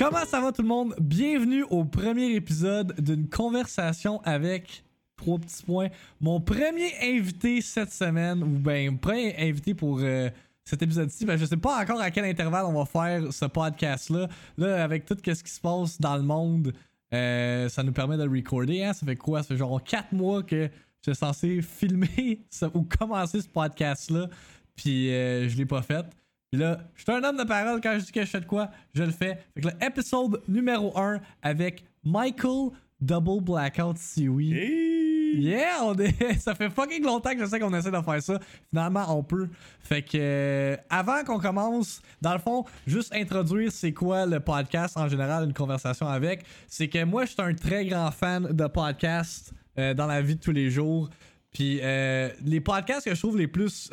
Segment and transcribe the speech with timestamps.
[0.00, 0.94] Comment ça va tout le monde?
[0.98, 4.82] Bienvenue au premier épisode d'une conversation avec
[5.16, 5.88] trois petits points.
[6.20, 10.30] Mon premier invité cette semaine, ou ben premier invité pour euh,
[10.64, 14.28] cet épisode-ci, ben je sais pas encore à quel intervalle on va faire ce podcast-là.
[14.56, 16.72] Là, avec tout ce qui se passe dans le monde,
[17.12, 18.84] euh, ça nous permet de le recorder.
[18.84, 18.92] Hein?
[18.92, 19.42] Ça fait quoi?
[19.42, 20.68] Ça fait genre 4 mois que
[21.02, 22.40] j'étais censé filmer
[22.74, 24.28] ou commencer ce podcast-là,
[24.76, 26.06] puis euh, je l'ai pas fait.
[26.50, 28.46] Puis là, je suis un homme de parole quand je dis que je fais de
[28.46, 29.38] quoi, je le fais.
[29.54, 32.70] Fait que le épisode numéro 1 avec Michael
[33.00, 35.09] Double Blackout Seaweed.
[35.36, 35.94] Yeah, on
[36.38, 38.40] ça fait fucking longtemps que je sais qu'on essaie de faire ça.
[38.70, 39.48] Finalement, on peut.
[39.80, 44.96] Fait que euh, avant qu'on commence, dans le fond, juste introduire c'est quoi le podcast
[44.96, 46.44] en général, une conversation avec.
[46.68, 50.36] C'est que moi, je suis un très grand fan de podcasts euh, dans la vie
[50.36, 51.08] de tous les jours.
[51.52, 53.90] Puis euh, les podcasts que je trouve les plus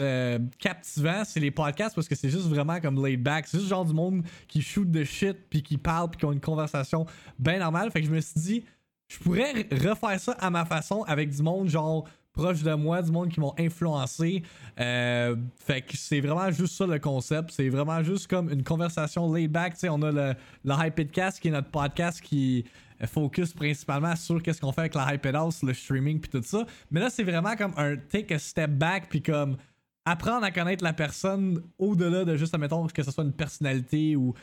[0.60, 3.48] captivants, c'est les podcasts parce que c'est juste vraiment comme laid back.
[3.48, 6.32] C'est juste genre du monde qui shoot de shit, puis qui parle, puis qui ont
[6.32, 7.08] une conversation
[7.40, 7.90] bien normale.
[7.90, 8.64] Fait que je me suis dit,
[9.08, 13.12] je pourrais refaire ça à ma façon avec du monde genre proche de moi, du
[13.12, 14.44] monde qui m'ont influencé.
[14.80, 17.52] Euh, fait que c'est vraiment juste ça le concept.
[17.52, 19.74] C'est vraiment juste comme une conversation laid back.
[19.74, 22.66] Tu sais, on a le, le Hypedcast qui est notre podcast qui
[23.06, 26.66] focus principalement sur qu'est-ce qu'on fait avec la Hyped House, le streaming puis tout ça.
[26.90, 29.58] Mais là, c'est vraiment comme un take a step back puis comme
[30.06, 34.34] apprendre à connaître la personne au-delà de juste, admettons, que ce soit une personnalité ou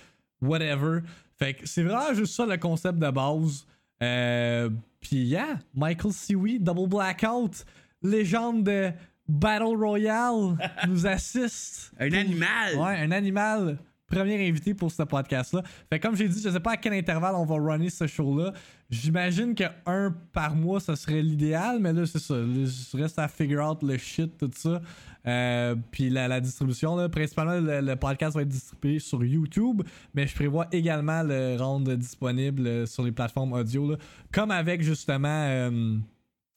[0.40, 1.00] whatever.
[1.38, 3.66] Fait que c'est vraiment juste ça le concept de base.
[4.02, 7.64] Euh, puis yeah, Michael Seaweed, Double Blackout,
[8.02, 8.90] légende de
[9.28, 10.56] Battle Royale,
[10.88, 11.92] nous assiste.
[11.98, 12.76] Un animal!
[12.76, 13.78] Ouais, un animal.
[14.06, 15.62] Premier invité pour ce podcast-là.
[15.90, 18.52] Fait comme j'ai dit, je sais pas à quel intervalle on va runner ce show-là.
[18.90, 22.34] J'imagine que un par mois, ça serait l'idéal, mais là, c'est ça.
[22.34, 24.82] Je reste à figure out le shit, tout ça.
[25.26, 29.82] Euh, puis la, distribution, là, principalement, le, podcast va être distribué sur YouTube,
[30.14, 33.96] mais je prévois également le rendre disponible euh, sur les plateformes audio,
[34.32, 35.28] comme avec justement.
[35.28, 35.98] euh,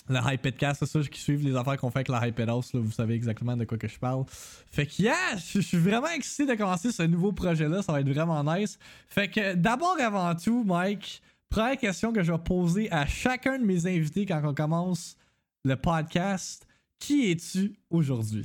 [0.10, 2.80] le Hypedcast, c'est ça qui suivent les affaires qu'on fait avec la Hyped House, là,
[2.80, 4.24] vous savez exactement de quoi que je parle.
[4.72, 8.10] Fait que yeah, je suis vraiment excité de commencer ce nouveau projet-là, ça va être
[8.10, 8.80] vraiment nice.
[9.10, 13.66] Fait que d'abord avant tout, Mike, première question que je vais poser à chacun de
[13.66, 15.18] mes invités quand on commence
[15.66, 16.67] le podcast,
[17.00, 18.44] qui es-tu aujourd'hui?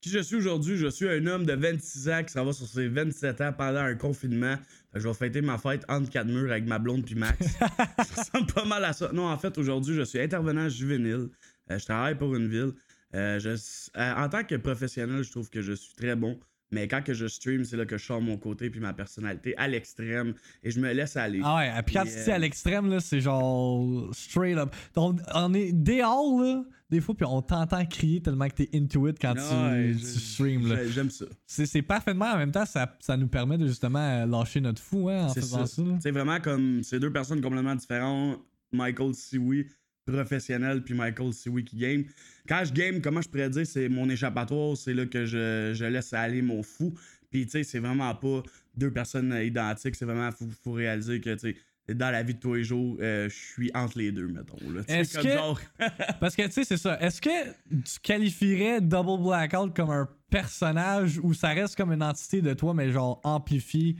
[0.00, 0.76] Qui je suis aujourd'hui?
[0.78, 3.80] Je suis un homme de 26 ans qui s'en va sur ses 27 ans pendant
[3.80, 4.56] un confinement.
[4.94, 7.46] Je vais fêter ma fête entre quatre murs avec ma blonde puis Max.
[7.58, 9.10] ça ressemble pas mal à ça.
[9.12, 11.28] Non, en fait, aujourd'hui, je suis intervenant juvénile.
[11.70, 12.72] Euh, je travaille pour une ville.
[13.14, 13.50] Euh, je-
[13.98, 16.40] euh, en tant que professionnel, je trouve que je suis très bon.
[16.72, 19.56] Mais quand que je stream, c'est là que je sors mon côté puis ma personnalité
[19.56, 21.40] à l'extrême et je me laisse aller.
[21.42, 24.74] Ah ouais, puis quand tu dis à l'extrême, là, c'est genre straight up.
[24.96, 29.08] On, on est dehors, là, des fois, puis on t'entend crier tellement que t'es into
[29.08, 30.84] it quand tu, Ouais, tu là.
[30.84, 31.24] j'ai- J'aime ça.
[31.46, 35.24] C'est parfaitement en même temps, ça, ça nous permet de justement lâcher notre fou hein,
[35.24, 35.82] en C'est faisant ça.
[36.00, 38.38] C'est vraiment comme c'est deux personnes complètement différentes.
[38.72, 39.66] Michael Siwi,
[40.10, 42.04] professionnel, puis Michael Siwi qui game.
[42.48, 45.84] Quand je game, comment je pourrais dire, c'est mon échappatoire, c'est là que je, je
[45.84, 46.94] laisse aller mon fou.
[47.30, 48.42] Puis tu sais, c'est vraiment pas
[48.76, 51.56] deux personnes identiques, c'est vraiment, faut, faut réaliser que tu sais,
[51.94, 54.56] dans la vie de tous les jours, euh, je suis entre les deux, mettons.
[54.70, 54.82] là.
[54.86, 55.60] Est-ce comme que- genre-
[56.20, 57.00] Parce que tu sais, c'est ça.
[57.00, 62.42] Est-ce que tu qualifierais Double Blackout comme un personnage ou ça reste comme une entité
[62.42, 63.96] de toi, mais genre amplifié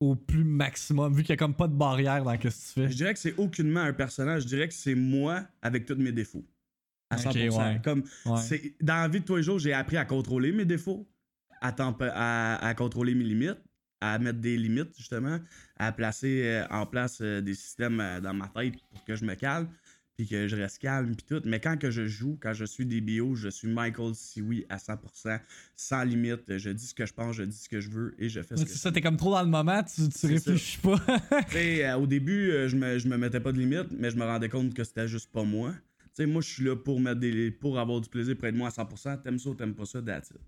[0.00, 2.54] au plus maximum, vu qu'il y a comme pas de barrière dans ce que tu
[2.76, 2.94] Je fais?
[2.94, 6.44] dirais que c'est aucunement un personnage, je dirais que c'est moi avec tous mes défauts.
[7.10, 7.58] À Ok, 100%.
[7.58, 7.80] ouais.
[7.82, 8.74] Comme, Ouais.
[8.80, 11.08] dans la vie de tous les jours, j'ai appris à contrôler mes défauts,
[11.60, 13.58] à, à, à contrôler mes limites,
[14.00, 15.40] à mettre des limites, justement,
[15.76, 19.24] à placer euh, en place euh, des systèmes euh, dans ma tête pour que je
[19.24, 19.68] me calme,
[20.18, 21.40] puis que je reste calme, puis tout.
[21.44, 24.76] Mais quand que je joue, quand je suis des bio, je suis Michael Siwi à
[24.76, 25.38] 100%,
[25.76, 26.58] sans limite.
[26.58, 28.56] Je dis ce que je pense, je dis ce que je veux, et je fais
[28.56, 30.96] ce Ouais, que C'est ça, t'es comme trop dans le moment, tu, tu réfléchis pas.
[31.54, 34.24] Euh, au début, euh, je, me, je me mettais pas de limite, mais je me
[34.24, 35.72] rendais compte que c'était juste pas moi.
[36.00, 38.56] Tu sais, moi, je suis là pour mettre des pour avoir du plaisir près de
[38.56, 39.22] moi à 100%.
[39.22, 40.40] T'aimes ça ou t'aimes pas ça, that's it.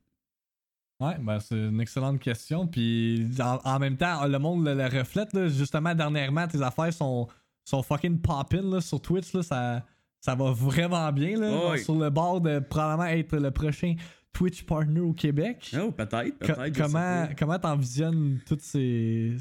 [1.00, 2.66] Ouais, ben c'est une excellente question.
[2.66, 5.32] Puis en, en même temps, le monde le, le reflète.
[5.32, 7.28] Là, justement, dernièrement, tes affaires sont,
[7.70, 9.32] sont fucking poppin' là, sur Twitch.
[9.32, 9.84] Là, ça,
[10.20, 11.38] ça va vraiment bien.
[11.38, 11.50] Là.
[11.50, 13.94] Genre Sur le bord de probablement être le prochain
[14.32, 15.74] Twitch partner au Québec.
[15.80, 16.76] Oh, peut-être, peut-être.
[16.76, 19.36] comment comment t'envisionnes toutes ces.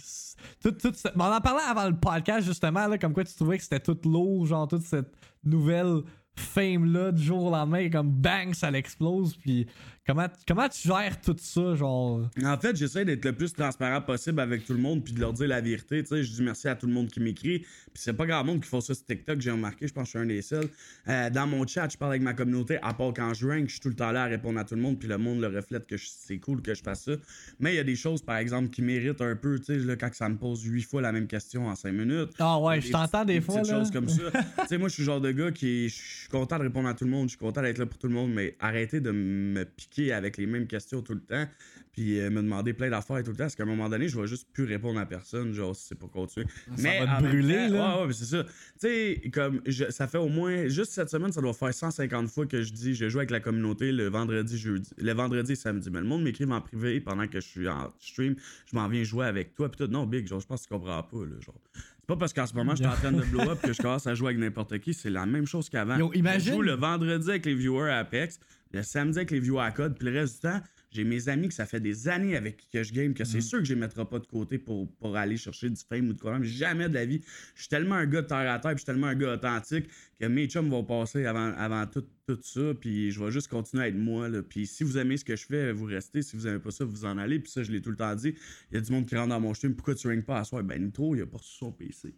[0.64, 3.36] Tout, tout ce- mais on en parlait avant le podcast, justement, là, comme quoi tu
[3.36, 5.12] trouvais que c'était tout lourd, genre toute cette,
[5.44, 6.02] nouvelle
[6.36, 9.68] fame là du jour au lendemain et comme bang ça l'explose puis
[10.10, 12.28] comment comment tu gères tout ça genre?
[12.44, 15.34] En fait, j'essaie d'être le plus transparent possible avec tout le monde puis de leur
[15.34, 16.02] dire la vérité.
[16.02, 17.60] Tu sais, je dis merci à tout le monde qui m'écrit.
[17.60, 19.88] Puis c'est pas grand monde qui font ça sur TikTok, j'ai remarqué.
[19.88, 20.68] Je pense que je suis un des seuls.
[21.08, 22.80] Euh, dans mon chat, je parle avec ma communauté.
[22.82, 24.76] À part quand je rank, je suis tout le temps là à répondre à tout
[24.76, 24.98] le monde.
[24.98, 27.12] Puis le monde le reflète que c'est cool que je fasse ça.
[27.60, 29.60] Mais il y a des choses, par exemple, qui méritent un peu.
[29.60, 32.32] Tu sais, là, quand ça me pose huit fois la même question en cinq minutes.
[32.40, 34.24] ah ouais Des je t'entends des, petites- fois là choses comme ça.
[34.62, 35.90] tu sais, moi, je suis le genre de gars qui.
[35.90, 38.00] Je suis content de répondre à tout le monde, je suis content d'être là pour
[38.00, 41.46] tout le monde, mais arrêtez de me piquer avec les mêmes questions tout le temps,
[41.92, 44.20] puis euh, me demander plein d'affaires tout le temps, parce qu'à un moment donné, je
[44.20, 46.46] vais juste plus répondre à personne, genre, si c'est pas continuer.
[46.68, 47.98] Ça mais va te brûler, temps- là.
[48.02, 48.44] Ouais, ouais, c'est ça.
[48.44, 48.50] Tu
[48.80, 50.68] sais, comme, je- ça fait au moins.
[50.68, 53.40] Juste cette semaine, ça doit faire 150 fois que je dis, je joue avec la
[53.40, 54.90] communauté le vendredi, jeudi.
[54.98, 55.90] Le vendredi et samedi.
[55.92, 58.36] Mais le monde m'écrive en privé pendant que je suis en stream,
[58.72, 59.92] je m'en viens jouer avec toi, puis tout.
[59.92, 61.60] Non, Big, genre, je pense que tu comprends pas, là, genre.
[61.74, 63.80] C'est pas parce qu'en ce moment, je suis en train de blow up que je
[63.84, 64.96] commence à jouer avec n'importe qui.
[64.96, 66.12] C'est la même chose qu'avant.
[66.16, 68.40] Imagine- Je joue le vendredi avec les viewers à Apex,
[68.72, 70.62] le samedi avec les viewers à Code, puis le reste du temps,
[70.92, 73.42] j'ai mes amis que ça fait des années avec qui que je game, que c'est
[73.42, 76.14] sûr que je les mettrai pas de côté pour, pour aller chercher du fame ou
[76.14, 76.34] de quoi.
[76.34, 76.44] même.
[76.44, 77.22] Jamais de la vie.
[77.54, 79.34] Je suis tellement un gars de terre à terre, puis je suis tellement un gars
[79.34, 79.88] authentique
[80.20, 83.84] que mes chums vont passer avant, avant tout, tout ça, puis je vais juste continuer
[83.84, 84.28] à être moi.
[84.30, 84.44] Là.
[84.44, 86.22] Puis si vous aimez ce que je fais, vous restez.
[86.22, 87.40] Si vous aimez pas ça, vous en allez.
[87.40, 88.36] Puis ça, je l'ai tout le temps dit.
[88.72, 89.74] Il y a du monde qui rentre dans mon stream.
[89.76, 90.62] Pourquoi tu ranks pas à soir?
[90.64, 92.14] Ben, Nitro, il a pas reçu son PC.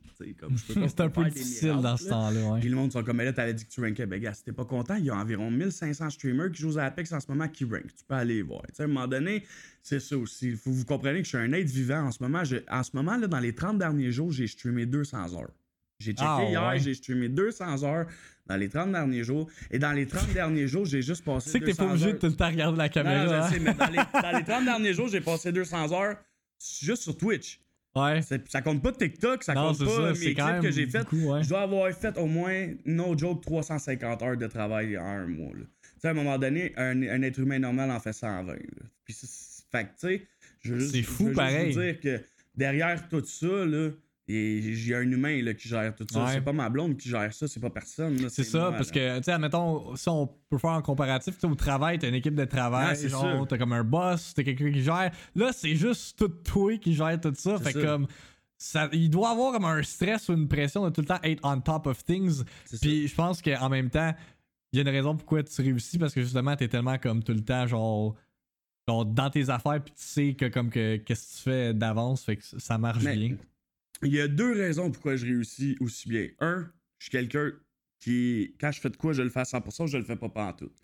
[0.87, 2.09] C'est un peu difficile miracles, dans ce là.
[2.09, 2.59] temps-là ouais.
[2.59, 4.05] Puis le monde sont comme, mais là, t'avais dit que tu rankais.
[4.07, 6.83] Ben, gars, si t'es pas content, il y a environ 1500 streamers qui jouent à
[6.85, 7.85] Apex en ce moment qui rank.
[7.87, 8.63] Tu peux aller voir.
[8.77, 9.45] À un moment donné,
[9.83, 10.51] c'est ça aussi.
[10.57, 12.43] Faut vous compreniez que je suis un être vivant en ce moment.
[12.43, 15.51] Je- en ce moment, là, dans les 30 derniers jours, j'ai streamé 200 heures.
[16.01, 16.79] J'ai checké Ah, hier, ouais.
[16.79, 18.05] j'ai streamé 200 heures
[18.47, 19.49] dans les 30 derniers jours.
[19.69, 21.45] Et dans les 30 derniers jours, j'ai juste passé.
[21.45, 23.25] tu sais que t'es pas 200 obligé heures- de tout le temps regarder la caméra
[23.25, 23.47] non, hein?
[23.49, 26.17] je sais, mais dans les, dans les 30 derniers jours, j'ai passé 200 heures
[26.81, 27.59] juste sur Twitch.
[27.95, 30.87] ouais Ça compte pas TikTok, ça non compte pas ça mes clips même que j'ai
[30.87, 30.99] fait.
[30.99, 31.43] beaucoup, ouais.
[31.43, 35.51] Je dois avoir fait au moins, no joke, 350 heures de travail en un mois.
[35.53, 35.67] Tu
[35.99, 38.53] sais, à un moment donné, un, un être humain normal en fait 120.
[38.53, 38.57] là.
[39.05, 39.15] Puis
[39.71, 40.27] fait que, tu sais,
[40.61, 41.39] je veux juste, je fou, juste
[41.75, 42.21] vous dire que
[42.55, 43.89] derrière tout ça, là,
[44.31, 46.23] il y a un humain là, qui gère tout ça.
[46.23, 46.31] Ouais.
[46.33, 48.29] C'est pas ma blonde qui gère ça, c'est pas personne.
[48.29, 51.41] C'est ça, moi, parce que, tu sais, admettons, si on peut faire un comparatif, tu
[51.41, 54.43] sais, au travail, t'as une équipe de travail, Ouais, genre, t'as comme un boss, t'as
[54.43, 55.11] quelqu'un qui gère.
[55.35, 57.57] Là, c'est juste tout toi qui gère tout ça.
[57.57, 57.87] Fait que ça.
[57.87, 58.07] comme,
[58.57, 61.39] ça, il doit avoir comme un stress ou une pression de tout le temps être
[61.43, 62.43] on top of things.
[62.81, 64.13] Puis je pense qu'en même temps,
[64.71, 67.33] il y a une raison pourquoi tu réussis, parce que justement, t'es tellement comme tout
[67.33, 68.15] le temps, genre,
[68.87, 72.23] genre dans tes affaires, puis tu sais que comme que qu'est-ce que tu fais d'avance,
[72.23, 73.37] fait que ça marche Mais- bien.
[74.03, 76.27] Il y a deux raisons pourquoi je réussis aussi bien.
[76.39, 77.51] Un, je suis quelqu'un
[77.99, 80.29] qui, quand je fais de quoi, je le fais à 100%, je le fais pas
[80.29, 80.75] pantoute.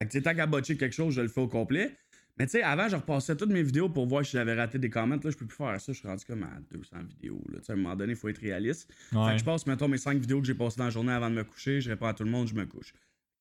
[0.00, 1.96] Fait que, tu sais, tant qu'à botcher quelque chose, je le fais au complet.
[2.38, 4.90] Mais tu sais, avant, je repassais toutes mes vidéos pour voir si j'avais raté des
[4.90, 5.18] comments.
[5.22, 5.92] Là, je peux plus faire ça.
[5.92, 7.42] Je suis rendu comme à 200 vidéos.
[7.50, 7.58] Là.
[7.58, 8.88] Tu sais, À un moment donné, il faut être réaliste.
[9.10, 11.30] Fait que je passe, mettons, mes 5 vidéos que j'ai passées dans la journée avant
[11.30, 11.80] de me coucher.
[11.80, 12.94] Je réponds à tout le monde, je me couche.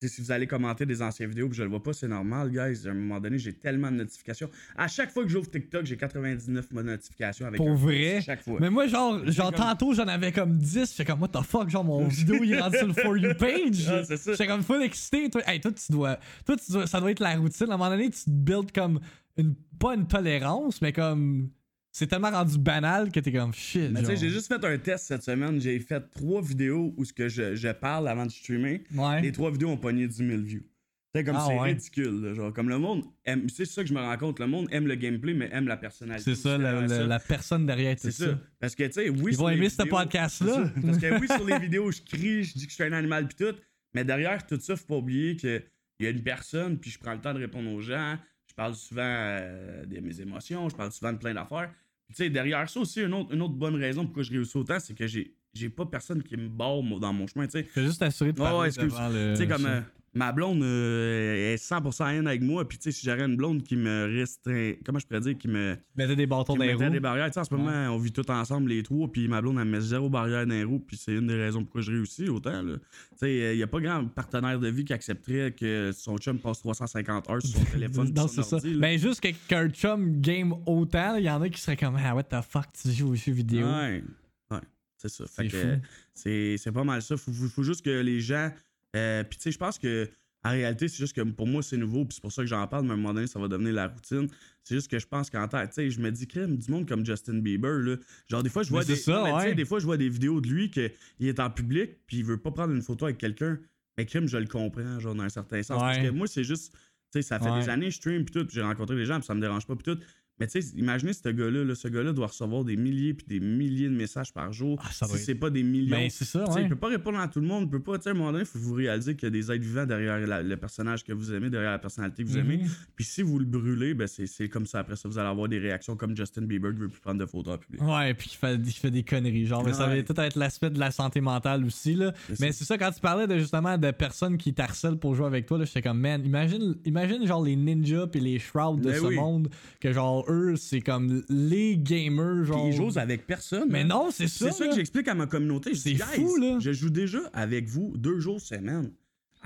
[0.03, 2.88] Si vous allez commenter des anciennes vidéos et je le vois pas, c'est normal, guys.
[2.88, 4.47] À un moment donné, j'ai tellement de notifications.
[4.77, 8.21] À chaque fois que j'ouvre TikTok, j'ai 99 notifications avec Pour un vrai?
[8.23, 8.59] Chaque fois.
[8.61, 10.91] Mais moi, genre, genre comme- tantôt, j'en avais comme 10.
[10.95, 13.33] J'étais comme, what the fuck, genre, mon vidéo, il est rendu sur le For You
[13.39, 13.88] page.
[13.89, 14.03] Ah.
[14.27, 15.31] J'étais comme full excité.
[15.31, 16.19] Toi, hey, toi, tu dois.
[16.45, 17.67] Toi, tu dois- ça doit être la routine.
[17.71, 18.99] À un moment donné, tu te builds comme
[19.35, 19.55] une.
[19.79, 21.49] Pas une tolérance, mais comme.
[21.97, 23.89] C'est tellement rendu banal que t'es comme shit.
[23.91, 25.59] Mais tu sais, j'ai juste fait un test cette semaine.
[25.59, 28.83] J'ai fait trois vidéos où ce que je, je parle avant de streamer.
[28.94, 29.21] Ouais.
[29.21, 30.59] Les trois vidéos ont pogné 10 000 views.
[30.61, 30.67] Tu
[31.15, 31.69] sais, comme Ah c'est ouais.
[31.69, 32.21] ridicule.
[32.21, 33.49] là, genre, comme le monde aime.
[33.49, 34.39] C'est ça que je me rends compte.
[34.39, 36.35] Le monde aime le gameplay, mais aime la personnalité.
[36.35, 37.19] C'est ça, la, ça.
[37.27, 38.25] personne derrière tout C'est ça.
[38.27, 38.39] ça.
[38.59, 39.31] Parce que, tu sais, oui.
[39.31, 40.71] Ils sur vont les aimer ce vidéos- podcast-là.
[40.75, 40.81] c'est.
[40.81, 43.27] Parce que oui, sur les vidéos, je crie, je dis que je suis un animal,
[43.27, 43.57] puis tout.
[43.95, 45.63] Mais derrière tout ça, faut pas oublier qu'il
[46.01, 48.18] y a une personne, puis je prends le temps de répondre aux gens.
[48.47, 51.71] Je parle souvent euh, de mes émotions, je parle souvent de plein d'affaires.
[52.09, 54.80] Tu sais, derrière ça aussi, une autre, une autre bonne raison pourquoi je réussis autant,
[54.80, 57.68] c'est que j'ai, j'ai pas personne qui me barre dans mon chemin, tu sais.
[57.76, 58.85] Juste t'assurer de parler ouais, excuse.
[58.85, 59.33] devant le.
[59.33, 59.81] Tu sais, comme euh,
[60.14, 63.61] ma blonde euh, est 100% haine avec moi, puis tu sais, si j'aurais une blonde
[63.64, 66.68] qui me restreint, comment je pourrais dire, qui me, Mettais des bâtons qui dans me
[66.69, 66.94] les mettait roues.
[66.94, 67.28] des barrières.
[67.28, 69.66] Tu sais, en ce moment, on vit tous ensemble les trois, puis ma blonde, elle
[69.66, 72.30] me met zéro barrière dans les roues, puis c'est une des raisons pourquoi je réussis
[72.30, 72.61] autant.
[72.64, 72.78] là.
[72.78, 76.40] Tu sais, il n'y a pas grand partenaire de vie qui accepterait que son chum
[76.40, 78.11] passe 350 heures sur son téléphone.
[78.16, 78.57] Non, c'est ça.
[78.57, 78.78] là.
[78.80, 82.16] Ben, juste que- qu'un chum game autant, il y en a qui seraient comme, ah,
[82.16, 83.68] what the fuck, tu joues aux jeux vidéo.
[83.68, 84.04] Ouais,
[84.52, 84.57] ouais,
[84.97, 85.26] c'est ça.
[85.28, 85.68] Fait C'est que, fou.
[85.68, 85.78] euh,
[86.14, 87.16] c'est c'est pas mal ça.
[87.18, 88.49] Faut, faut, faut juste que les gens.
[88.95, 90.09] Euh, puis tu sais, je pense que
[90.44, 92.65] en réalité, c'est juste que pour moi, c'est nouveau, puis c'est pour ça que j'en
[92.67, 94.27] parle, mais à un moment donné, ça va devenir la routine.
[94.63, 96.87] C'est juste que je pense qu'en tête, tu sais, je me dis, crème, du monde
[96.87, 97.95] comme Justin Bieber, là.
[98.29, 98.95] Genre, des fois, je vois des.
[98.95, 99.56] ça, non, ouais.
[99.56, 102.37] des fois, je vois des vidéos de lui qu'il est en public, puis il veut
[102.37, 103.59] pas prendre une photo avec quelqu'un.
[103.97, 105.81] Mais crème, je le comprends, genre, dans un certain sens.
[105.81, 106.71] Parce que moi, c'est juste.
[107.11, 107.61] Tu sais, ça fait Ouais.
[107.61, 109.75] des années, je stream, puis tout, j'ai rencontré des gens, puis ça me dérange pas,
[109.75, 109.99] puis tout.
[110.39, 113.39] Mais tu sais, imaginez ce gars-là, là, ce gars-là doit recevoir des milliers puis des
[113.39, 114.79] milliers de messages par jour.
[114.83, 115.95] Ah, ça si être- c'est pas des millions.
[115.97, 116.63] Ben, c'est ça, ouais.
[116.63, 117.97] Il peut pas répondre à tout le monde, il peut pas.
[117.97, 119.63] Tu sais, à un moment donné, il faut vous réaliser qu'il y a des êtres
[119.63, 122.57] vivants derrière la- le personnage que vous aimez, derrière la personnalité que vous aimez.
[122.57, 122.67] Mhm.
[122.95, 124.79] Puis si vous le brûlez, ben c'est c'est comme ça.
[124.79, 127.25] Après ça, vous allez avoir des réactions comme Justin Bieber qui veut plus prendre de
[127.25, 127.81] photos en public.
[127.81, 129.45] Ouais, puis il fait, il fait des conneries.
[129.47, 131.95] Genre, mais ça va tout être l'aspect de la santé mentale aussi.
[131.95, 132.13] Là.
[132.39, 135.45] Mais c'est ça, quand tu parlais de justement de personnes qui t'harcèlent pour jouer avec
[135.47, 138.95] toi, là, j'étais comme, man, imagine, imagine genre les ninjas puis les shrouds de Ben
[139.01, 139.15] ce oui.
[139.15, 142.63] monde, que genre eux, c'est comme les gamers, genre.
[142.63, 143.67] Puis ils jouent avec personne.
[143.69, 143.89] Mais man.
[143.89, 144.51] non, c'est ça.
[144.51, 145.75] C'est ça que j'explique à ma communauté.
[145.75, 146.57] C'est fou, là.
[146.59, 148.91] Je joue déjà avec vous deux jours semaine.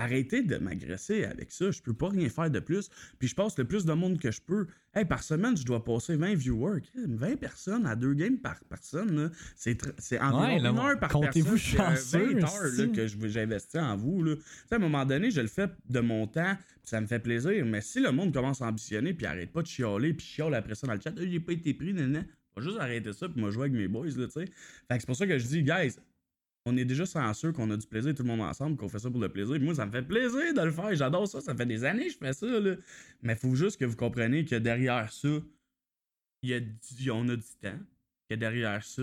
[0.02, 1.70] Arrêtez de m'agresser avec ça.
[1.70, 2.88] Je peux pas rien faire de plus.
[3.20, 4.66] Puis je passe le plus de monde que je peux.
[4.94, 6.80] Hey, par semaine, je dois passer 20 viewers.
[6.80, 9.30] Crime, 20 personnes à deux games par personne.
[9.54, 11.80] C'est c'est environ Ouais, là, une heure par comptez-vous personne.
[11.80, 14.24] Un chanceux, 20 heures là, que j'investis en vous.
[14.24, 14.34] Là.
[14.72, 16.56] À un moment donné, je le fais de mon temps.
[16.56, 17.64] puis Ça me fait plaisir.
[17.64, 20.74] Mais si le monde commence à ambitionner puis arrête pas de chialer puis chiale après
[20.74, 23.28] ça dans le chat, Ah, j'ai pas été pris, nan, on va juste arrêter ça
[23.28, 24.46] puis moi jouer avec mes boys, là, tu sais.
[24.46, 25.94] Fait que c'est pour ça que je dis, guys,
[26.64, 29.10] on est déjà chanceux qu'on a du plaisir tout le monde ensemble, qu'on fait ça
[29.10, 29.60] pour le plaisir.
[29.60, 30.94] Moi, ça me fait plaisir de le faire.
[30.94, 31.40] J'adore ça.
[31.40, 32.76] Ça fait des années que je fais ça, là.
[33.22, 35.28] Mais faut juste que vous compreniez que derrière ça,
[36.42, 37.78] il y a du- on a du temps.
[38.30, 39.02] Que derrière ça,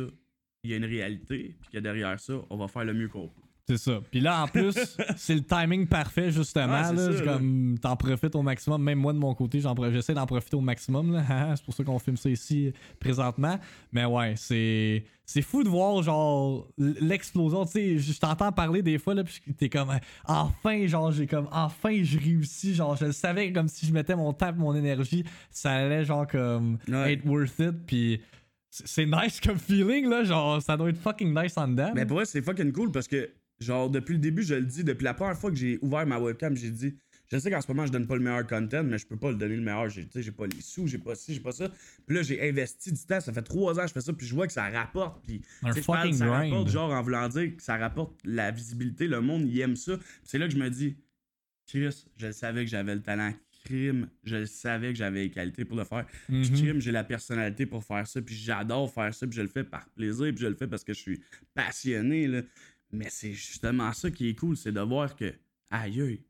[0.64, 1.56] il y a une réalité.
[1.62, 3.42] Puis que derrière ça, on va faire le mieux qu'on peut.
[3.70, 4.00] C'est ça.
[4.10, 4.74] Puis là, en plus,
[5.16, 6.82] c'est le timing parfait, justement.
[6.84, 7.14] Ah, là.
[7.14, 8.82] ça, comme, t'en profites au maximum.
[8.82, 9.62] Même moi, de mon côté,
[9.92, 11.14] j'essaie d'en profiter au maximum.
[11.14, 11.54] là.
[11.56, 13.60] c'est pour ça qu'on filme ça ici présentement.
[13.92, 15.04] Mais ouais, c'est.
[15.24, 17.64] C'est fou de voir, genre, l'explosion.
[17.66, 19.92] Tu sais, je t'entends parler des fois, là, puis t'es comme,
[20.26, 22.74] enfin, genre, j'ai comme, enfin, je réussis.
[22.74, 26.26] Genre, je le savais, comme si je mettais mon temps mon énergie, ça allait, genre,
[26.26, 27.14] comme, Ouais.
[27.14, 27.86] être worth it.
[27.86, 28.20] Puis
[28.72, 30.24] c'est nice comme feeling, là.
[30.24, 31.92] Genre, ça doit être fucking nice en dedans.
[31.94, 34.84] Mais pour vrai, c'est fucking cool parce que, genre, depuis le début, je le dis,
[34.84, 36.96] depuis la première fois que j'ai ouvert ma webcam, j'ai dit,
[37.32, 39.30] je sais qu'en ce moment, je donne pas le meilleur content, mais je peux pas
[39.30, 39.88] le donner le meilleur.
[39.90, 41.70] J'ai, j'ai pas les sous, j'ai pas ci, j'ai pas ça.
[42.08, 44.26] Puis là, j'ai investi du temps, ça fait trois ans que je fais ça, puis
[44.26, 45.24] je vois que ça rapporte.
[45.26, 45.42] Puis,
[45.76, 46.52] je parle, ça grind.
[46.54, 49.98] rapporte, genre, en voulant dire que ça rapporte la visibilité, le monde, il aime ça.
[49.98, 50.96] Puis c'est là que je me dis,
[51.68, 53.34] Chris, je le savais que j'avais le talent.
[53.66, 56.06] Crime, je le savais que j'avais les qualités pour le faire.
[56.28, 56.54] Puis Mhm.
[56.56, 59.66] crime, j'ai la personnalité pour faire ça, puis j'adore faire ça, puis je le fais
[59.66, 61.22] par plaisir, puis je le fais parce que je suis
[61.54, 62.42] passionné, là.
[62.92, 65.34] Mais c'est justement ça qui est cool, c'est de voir que,
[65.70, 66.24] aïe,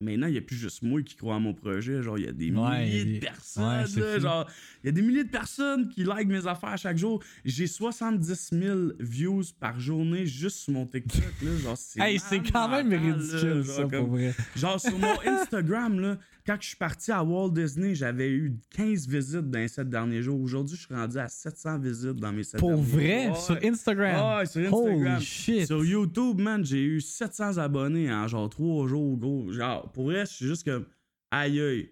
[0.00, 2.28] maintenant, il n'y a plus juste moi qui crois à mon projet, genre, il y
[2.28, 4.46] a des Ouais, milliers de personnes, ouais, là, genre,
[4.82, 7.22] il y a des milliers de personnes qui like mes affaires chaque jour.
[7.44, 12.40] J'ai 70 000 views par journée juste sur mon TikTok, là, genre, c'est Hey, c'est
[12.40, 14.34] quand même là, ridicule, genre, ça, comme- pour vrai.
[14.56, 19.06] Genre sur mon Instagram, là, quand je suis parti à Walt Disney, j'avais eu 15
[19.06, 20.40] visites dans les 7 derniers jours.
[20.40, 23.36] Aujourd'hui, je suis rendu à 700 visites dans mes 7 Pour derniers vrai, jours.
[23.36, 23.58] sur.
[23.62, 24.38] Instagram?
[24.38, 25.14] Ouais, sur Instagram.
[25.16, 25.66] Holy shit.
[25.66, 29.52] Sur YouTube, man, j'ai eu 700 abonnés en genre 3 jours, gros.
[29.52, 30.86] Genre, pour vrai, je suis juste comme,
[31.30, 31.90] aïe aïe,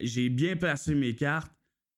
[0.00, 1.52] j'ai bien placé mes cartes,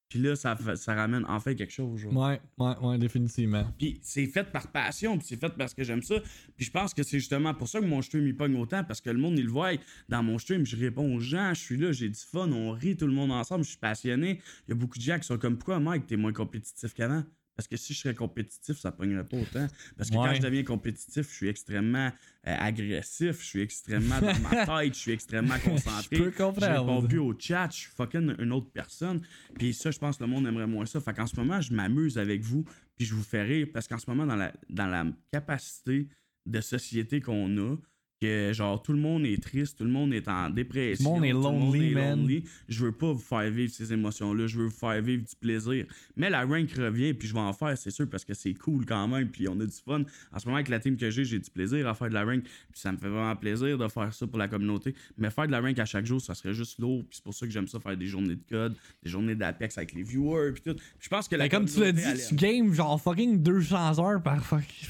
[0.09, 2.01] puis là, ça, ça ramène enfin quelque chose.
[2.01, 2.17] genre.
[2.17, 3.67] Ouais, ouais, ouais, définitivement.
[3.77, 6.21] Puis c'est fait par passion, puis c'est fait parce que j'aime ça.
[6.57, 9.01] Puis je pense que c'est justement pour ça que mon stream il pogne autant, parce
[9.01, 9.73] que le monde, il le voit.
[10.09, 12.97] Dans mon stream, je réponds aux gens, je suis là, j'ai du fun, on rit
[12.97, 14.41] tout le monde ensemble, je suis passionné.
[14.69, 17.25] Il y a beaucoup de gens qui sont comme, pourquoi, Mike, t'es moins compétitif qu'avant?
[17.57, 19.67] Parce que si je serais compétitif, ça pognerait pas autant.
[19.97, 22.13] Parce que quand je deviens compétitif, je suis extrêmement
[22.47, 26.17] euh, agressif, je suis extrêmement dans ma tête, je suis extrêmement concentré.
[26.17, 26.67] Je peux comprendre.
[26.67, 29.23] réponds plus au chat, je suis fucking une autre personne.
[29.59, 31.01] Puis ça, je pense que le monde aimerait moins ça.
[31.01, 32.65] Fait qu'en ce moment, je m'amuse avec vous,
[32.97, 36.09] puis je vous fais rire, parce qu'en ce moment, dans la, dans la capacité
[36.45, 37.77] de société qu'on a,
[38.21, 41.33] que genre tout le monde est triste, tout le monde est en dépression, Tout le
[41.33, 42.29] monde est lonely, man.
[42.69, 45.87] Je veux pas vous faire vivre ces émotions-là, je veux vous faire vivre du plaisir.
[46.17, 48.87] Mais la rank revient, puis je vais en faire, c'est sûr, parce que c'est cool
[48.87, 50.03] quand même, puis on a du fun.
[50.33, 52.25] En ce moment, avec la team que j'ai, j'ai du plaisir à faire de la
[52.25, 54.95] rank, puis ça me fait vraiment plaisir de faire ça pour la communauté.
[55.19, 57.35] Mais faire de la rank à chaque jour, ça serait juste lourd, puis c'est pour
[57.35, 60.53] ça que j'aime ça faire des journées de code, des journées d'Apex avec les viewers,
[60.53, 60.75] puis tout.
[60.75, 63.99] Puis je pense que la Mais comme tu l'as dit, tu games genre fucking 200
[63.99, 64.43] heures par,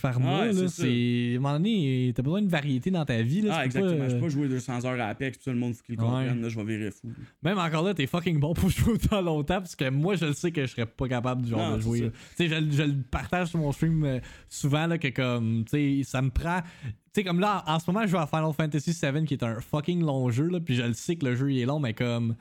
[0.02, 0.47] par mois.
[0.47, 0.68] Là.
[0.68, 1.33] C'est.
[1.35, 3.42] À un moment donné, t'as besoin de variété dans ta vie.
[3.42, 3.50] Là.
[3.52, 4.08] Ah, pas, exactement.
[4.08, 5.96] Je euh, peux pas jouer 200 heures à Apex, puis ça, le monde faut qu'il
[5.96, 6.08] le Ouais.
[6.08, 6.40] comprenne.
[6.42, 7.08] Là, je vais virer fou.
[7.42, 10.32] Même encore là, t'es fucking bon pour jouer autant longtemps parce que moi, je le
[10.32, 12.00] sais que je serais pas capable du genre Non, de jouer.
[12.00, 16.02] Tu sais, je, je le partage sur mon stream euh, souvent là, que comme, tu
[16.02, 16.61] sais, ça me prend.
[16.85, 19.42] Tu sais, comme là, en ce moment, je joue à Final Fantasy VII qui est
[19.42, 21.80] un fucking long jeu, là, puis je le sais que le jeu il est long,
[21.80, 22.37] mais comme.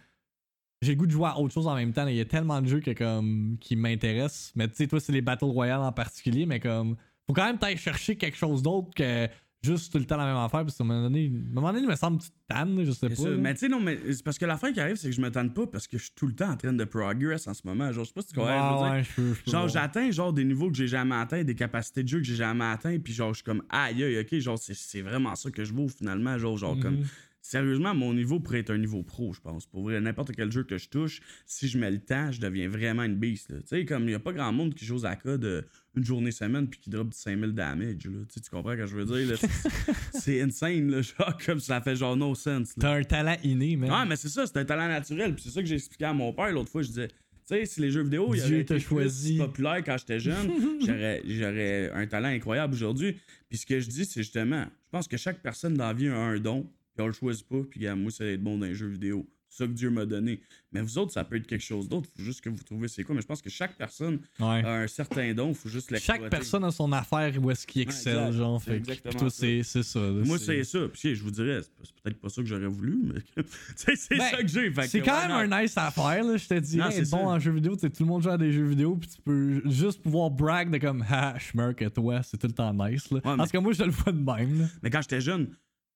[0.82, 2.06] J'ai le goût de jouer à autre chose en même temps.
[2.06, 4.52] Il y a tellement de jeux que, comme, qui m'intéressent.
[4.56, 6.96] Mais tu sais, toi, c'est les Battle Royale en particulier, mais comme.
[7.26, 9.28] Faut quand même t'aller chercher quelque chose d'autre que
[9.66, 10.64] juste tout le temps la même affaire.
[10.64, 12.36] Parce qu'à un moment donné, à un moment donné, il me semble que tu te
[12.48, 13.16] tannes, je sais pas.
[13.16, 13.30] ça.
[13.30, 15.32] Mais tu sais, non, mais c'est parce que l'affaire qui arrive, c'est que je me
[15.32, 17.62] tente pas parce que je suis tout le temps en train de progress en ce
[17.66, 17.92] moment.
[17.92, 18.52] Genre, je sais pas si tu comprends.
[18.52, 18.92] ce que je veux Ouais, dire.
[18.92, 21.56] ouais, je peux- je peux Genre, j'atteins genre des niveaux que j'ai jamais atteints, des
[21.56, 24.40] capacités de jeu que j'ai jamais atteints, puis genre, je suis comme aïe aïe, ok,
[24.40, 26.38] genre, c'est- c'est vraiment ça que je vaux finalement.
[26.38, 27.06] Genre, genre, comme, Mhm.
[27.46, 29.66] Sérieusement, mon niveau pourrait être un niveau pro, je pense.
[29.68, 32.68] Pour vrai, n'importe quel jeu que je touche, si je mets le temps, je deviens
[32.68, 33.50] vraiment une beast.
[33.50, 35.64] Tu sais, comme il n'y a pas grand monde qui joue à cas de
[35.96, 38.06] une journée semaine puis qui drop du 5000 damage.
[38.06, 38.20] Là.
[38.34, 39.38] Tu, comprends ce que je veux dire?
[40.14, 42.74] C'est- insane, là, genre, comme ça fait genre no sense.
[42.80, 43.92] T'as un talent inné, man.
[43.92, 45.36] Ouais, mais c'est ça, c'est un talent naturel.
[45.36, 46.82] Puis c'est ça que j'ai expliqué à mon père l'autre fois.
[46.82, 49.38] Je disais, tu sais, si les jeux vidéo, il y t'a été choisi.
[49.38, 50.52] populaire quand j'étais jeune,
[50.86, 53.18] j'aurais, j'aurais un talent incroyable aujourd'hui.
[53.48, 56.08] Puis ce que je dis, c'est justement, je pense que chaque personne dans la vie
[56.08, 57.62] a un don, puis on le choisit pas.
[57.70, 59.28] Puis moi, c'est d'être bon dans les jeux vidéo.
[59.48, 60.42] C'est ça que Dieu m'a donné.
[60.74, 62.10] Mais vous autres, ça peut être quelque chose d'autre.
[62.18, 63.16] Faut juste que vous trouviez c'est quoi.
[63.16, 64.62] Mais je pense que chaque personne Ouais.
[64.66, 65.54] a un certain don.
[65.54, 66.22] Faut juste l'exploiter.
[66.24, 68.32] Chaque personne a son affaire où est-ce qu'il excelle, exact.
[68.34, 68.62] genre.
[68.62, 69.30] Fait exactement ça.
[69.30, 70.00] c'est ça.
[70.00, 70.80] Moi, c'est ça.
[70.92, 73.44] Puis je vous dirais, c'est peut-être pas ça que j'aurais voulu, mais
[73.78, 74.74] c'est Ben, ça que j'ai.
[74.88, 77.78] C'est quand même un nice affaire, là, je te c'est être bon en jeux vidéo,
[77.78, 80.80] tout le monde joue à des jeux vidéo, puis tu peux juste pouvoir brag de
[80.80, 81.06] comme,
[81.54, 83.22] meilleur que toi, c'est tout le temps nice, là.
[83.24, 84.66] Ouais, Parce que moi, je le vois de même, là.
[84.84, 85.48] Mais quand j'étais jeune,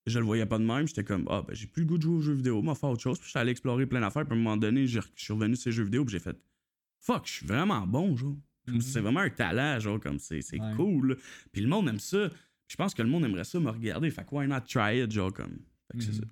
[0.08, 0.88] je le voyais pas de même.
[0.88, 2.88] J'étais comme, ah, ben, j'ai plus le goût de jouer aux jeux vidéo, m'a fait
[2.88, 3.18] autre chose.
[3.20, 4.26] Puis j'étais allé explorer plein d'affaires.
[4.26, 6.04] Puis à un moment donné, je suis revenu sur ces jeux vidéo.
[6.06, 6.38] Puis j'ai fait,
[7.02, 8.36] fuck, je suis vraiment bon, genre.
[8.68, 8.82] Mhm.
[8.82, 10.74] C'est vraiment un talent, genre, comme c'est c'est Ouais.
[10.76, 11.18] cool.
[11.52, 12.30] Puis le monde aime ça.
[12.68, 14.12] Je pense que le monde aimerait ça me regarder.
[14.12, 15.58] Fait que why not try it, genre, comme.
[15.92, 16.18] Fait que c'est Mhm.
[16.20, 16.24] ça.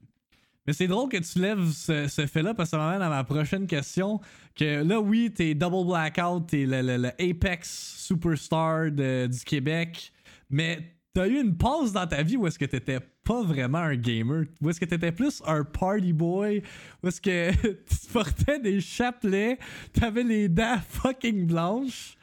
[0.67, 3.23] Mais c'est drôle que tu lèves ce, ce fait-là parce que ça m'amène à ma
[3.23, 4.19] prochaine question.
[4.53, 10.11] Que là, oui, t'es Double Blackout, t'es le, le- le Apex Superstar de- du Québec,
[10.49, 13.95] mais t'as eu une pause dans ta vie où est-ce que t'étais pas vraiment un
[13.95, 16.63] gamer, où est-ce que t'étais plus un party boy,
[17.03, 19.59] où est-ce que tu portais des chapelets,
[19.93, 22.15] t'avais les dents fucking blanches,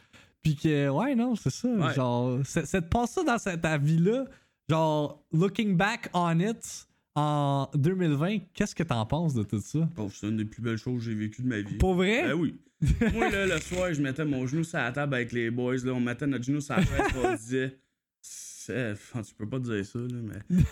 [0.42, 1.68] puis que, ouais, non, c'est ça.
[1.68, 1.94] Ouais.
[1.94, 4.24] Genre, c'est- cette passe-là dans cette- ta vie-là,
[4.68, 9.88] genre, looking back on it, en 2020, qu'est-ce que t'en penses de tout ça?
[9.98, 11.76] Oh, c'est une des plus belles choses que j'ai vécues de ma vie.
[11.76, 12.22] Pour vrai?
[12.28, 12.56] Ben oui.
[13.14, 15.76] Moi, là, le soir, je mettais mon genou sur la table avec les boys.
[15.84, 17.78] Là, on mettait notre genou sur la chaise et on disait.
[18.70, 20.56] Enfin, tu peux pas dire ça, là, mais.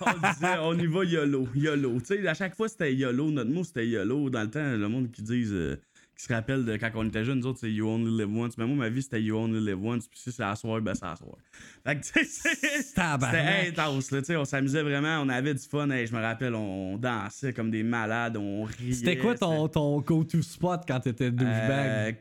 [0.00, 1.48] on disait, on y va YOLO.
[1.54, 2.00] YOLO.
[2.00, 3.30] Tu sais, à chaque fois, c'était YOLO.
[3.30, 4.30] Notre mot, c'était YOLO.
[4.30, 5.52] Dans le temps, le monde qui disent.
[5.52, 5.76] euh,
[6.16, 8.56] qui se rappelle de quand on était jeunes, nous autres, c'est You Only Live Once.
[8.58, 10.06] Mais moi, ma vie, c'était You Only Live Once.
[10.08, 11.36] Puis si c'est à soir, ben c'est à soir.
[11.84, 15.62] Fait que, tu sais, c'était intense, là, tu sais, on s'amusait vraiment, on avait du
[15.62, 18.92] fun, hey, je me rappelle, on, on dansait comme des malades, on riait.
[18.92, 21.48] C'était quoi ton, ton go-to spot quand t'étais douchebag?
[21.48, 22.12] Euh,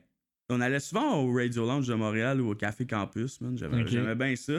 [0.52, 3.58] on allait souvent au Radio Lounge de Montréal ou au Café Campus, man.
[3.88, 4.54] J'aimais bien ça.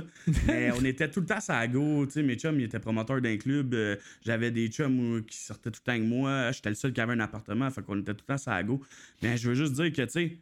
[0.47, 2.05] Mais on était tout le temps à go.
[2.07, 3.75] Tu sais, mes chums, ils étaient promoteurs d'un club.
[3.75, 6.51] euh, J'avais des chums qui sortaient tout le temps avec moi.
[6.53, 7.71] J'étais le seul qui avait un appartement.
[7.71, 8.81] Fait qu'on était tout le temps à go.
[9.23, 10.39] Mais je veux juste dire que, tu sais,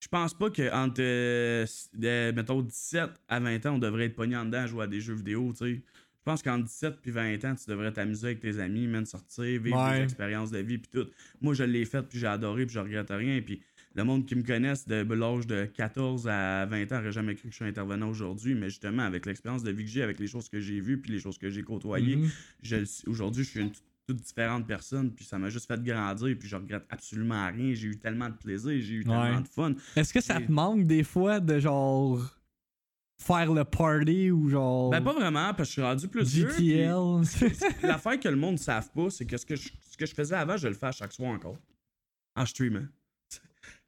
[0.00, 4.36] je pense pas qu'entre, euh, de- mettons, 17 à 20 ans, on devrait être pogné
[4.36, 5.82] en dedans à jouer à des jeux vidéo, tu sais.
[6.22, 9.44] Je pense qu'entre 17 puis 20 ans, tu devrais t'amuser avec tes amis, même sortir,
[9.60, 9.98] vivre Ouais.
[9.98, 11.08] des expériences de vie puis tout.
[11.40, 13.40] Moi, je l'ai fait puis j'ai adoré puis je regrette rien.
[13.40, 13.62] Puis
[13.94, 17.48] le monde qui me connaisse de l'âge de 14 à 20 ans aurait jamais cru
[17.48, 20.26] que je suis intervenant aujourd'hui, mais justement, avec l'expérience de vie que j'ai, avec les
[20.28, 22.28] choses que j'ai vues puis les choses que j'ai côtoyées, Mhm.
[22.62, 23.84] sais- aujourd'hui, je suis une toute-
[24.24, 27.74] différente personne, puis ça m'a juste fait grandir, puis je regrette absolument rien.
[27.74, 29.42] J'ai eu tellement de plaisir, j'ai eu tellement Ouais.
[29.42, 29.72] de fun.
[29.94, 32.20] Est-ce que ça te manque des fois de genre
[33.22, 36.40] faire le party ou genre Ben, pas vraiment, parce que je suis rendu plus puis
[36.42, 37.22] GTL?
[37.84, 40.14] L'affaire que le monde ne savent pas, c'est que ce, que je, ce que je
[40.14, 41.58] faisais avant, je le fais à chaque soir encore.
[42.34, 42.86] En streamant.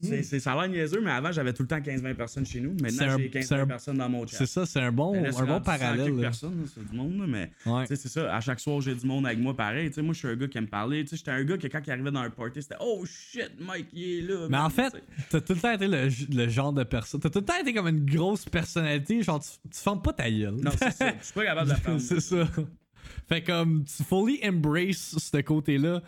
[0.03, 2.61] C'est, c'est, ça a l'air niaiseux, mais avant, j'avais tout le temps 15-20 personnes chez
[2.61, 2.73] nous.
[2.83, 4.37] Maintenant, j'ai c'est 15-20 un- personnes dans mon chat.
[4.39, 6.17] c'est ça, c'est un bon, là, un bon rendu 100 parallèle.
[6.21, 7.85] personnes, c'est du monde, mais Ouais.
[7.87, 8.35] c'est ça.
[8.35, 9.91] À chaque soir, j'ai du monde avec moi pareil.
[9.99, 11.05] Moi, je suis un gars qui aime parler.
[11.11, 14.03] J'étais un gars que quand il arrivait dans un party, c'était Oh shit, Mike, il
[14.03, 14.47] est là.
[14.51, 14.93] Mais en fait,
[15.31, 17.21] t'as tout le temps été le, le genre de personne.
[17.21, 19.23] T'as tout le temps été comme une grosse personnalité.
[19.23, 20.57] Genre, tu, tu pas ta gueule.
[20.63, 21.13] non, c'est ça.
[21.21, 22.01] Je suis pas capable de la faire.
[22.01, 22.49] c'est ça.
[23.29, 26.03] Fait comme tu fully embrace ce côté-là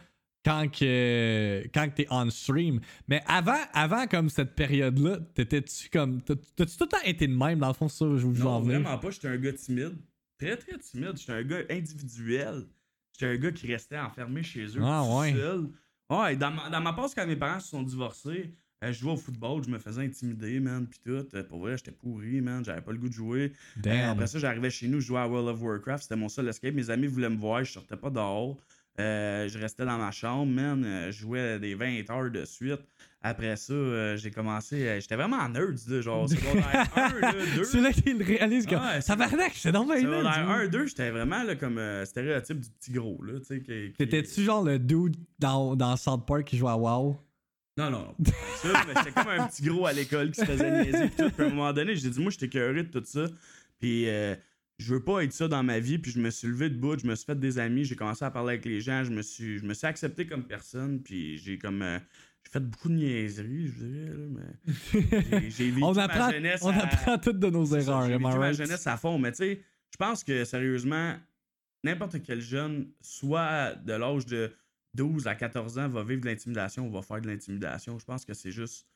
[0.45, 2.81] quand que quand que t'es on stream.
[3.09, 6.21] Mais avant, avant comme cette période-là, t'étais-tu comme.
[6.23, 8.61] t'as- T'as-tu tout le temps été de même dans le fond, ça, je vous en
[8.61, 9.11] vraiment pas.
[9.11, 9.97] J'étais un gars timide.
[10.39, 11.13] Très, très timide.
[11.17, 12.67] J'étais un gars individuel.
[13.13, 14.81] J'étais un gars qui restait enfermé chez eux.
[14.83, 15.33] Ah, tout ouais.
[15.33, 15.69] seul.
[16.11, 18.53] Ouais, dans ma, dans ma passe, quand mes parents se sont divorcés,
[18.83, 21.27] euh, je jouais au football, je me faisais intimider, man, pis tout.
[21.35, 22.63] Euh, pour vrai, j'étais pourri, man.
[22.65, 23.53] J'avais pas le goût de jouer.
[23.87, 26.03] Euh, après ça, j'arrivais chez nous, je jouais à World of Warcraft.
[26.03, 26.75] C'était mon seul escape.
[26.75, 28.59] Mes amis voulaient me voir, je sortais pas dehors.
[29.01, 30.85] Euh, je restais dans ma chambre, man.
[30.85, 32.81] Euh, je jouais des 20 heures de suite.
[33.23, 34.87] Après ça, euh, j'ai commencé.
[34.87, 37.65] euh, J'étais vraiment nerd, là, genre secondaire 1, là, 2.
[37.65, 38.75] c'est là qu'il réalise que.
[38.77, 42.69] Ah, c'est- Tabarnak, j'étais dans ma Secondaire 1, 2, j'étais vraiment là, comme stéréotype du
[42.71, 43.21] petit gros.
[43.25, 47.17] Là, qui- qui- T'étais-tu genre le dude dans, dans South Park qui joue à WoW?
[47.77, 48.15] Non, non, non.
[48.63, 51.09] ça, j'étais comme un petit gros à l'école qui se faisait niaiser.
[51.09, 51.31] Puis, tout.
[51.31, 53.27] Puis à un moment donné, j'ai dit, moi, j'étais curieux de tout ça.
[53.81, 54.37] Puis euh,
[54.79, 55.99] je veux pas être ça dans ma vie.
[55.99, 58.31] Puis je me suis levé debout, je me suis fait des amis, j'ai commencé à
[58.31, 61.03] parler avec les gens, je me suis, je me suis accepté comme personne.
[61.03, 61.83] Puis j'ai comme.
[61.83, 61.99] euh,
[62.45, 64.17] j'ai fait beaucoup de niaiseries, je dirais.
[64.17, 64.27] Là,
[65.33, 68.13] mais j'ai- vécu on ma apprend, jeunesse on à- apprend toutes de nos erreurs, J'ai
[68.13, 69.61] vécu ma jeunesse à fond, mais tu sais,
[69.91, 71.17] je pense que sérieusement,
[71.85, 74.53] n'importe quel jeune, soit de l'âge de
[74.95, 77.99] 12 à 14 ans, va vivre de l'intimidation ou va faire de l'intimidation.
[77.99, 78.87] Je pense que c'est juste.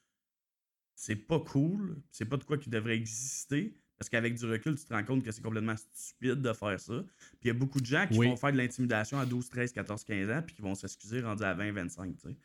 [0.95, 1.97] C'est pas cool.
[2.11, 3.75] C'est pas de quoi qui devrait exister.
[3.99, 7.03] Parce qu'avec du recul, tu te rends compte que c'est complètement stupide de faire ça.
[7.03, 8.29] Puis il y a beaucoup de gens qui Oui.
[8.29, 11.43] vont faire de l'intimidation à 12, 13, 14, 15 ans, puis qui vont s'excuser rendus
[11.43, 12.37] à 20, 25, tu sais.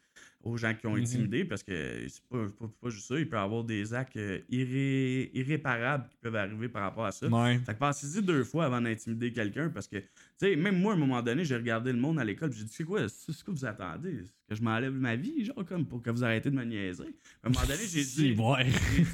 [0.44, 1.02] Aux gens qui ont Mhm.
[1.04, 3.18] intimidé, parce que c'est pas, pas, pas juste ça.
[3.20, 7.12] Il peut y avoir des actes euh, irré- irréparables qui peuvent arriver par rapport à
[7.12, 7.28] ça.
[7.28, 7.60] Ouais.
[7.60, 10.06] Fait que passez-y deux fois avant d'intimider quelqu'un parce que, tu
[10.38, 12.66] sais, même moi, à un moment donné, j'ai regardé le monde à l'école, puis j'ai
[12.66, 14.24] dit, c'est quoi, c'est ce que vous attendez?
[14.54, 17.04] Que je m'enlève ma vie, genre, comme pour que vous arrêtez de me niaiser?
[17.44, 18.36] À un moment donné, j'ai dit,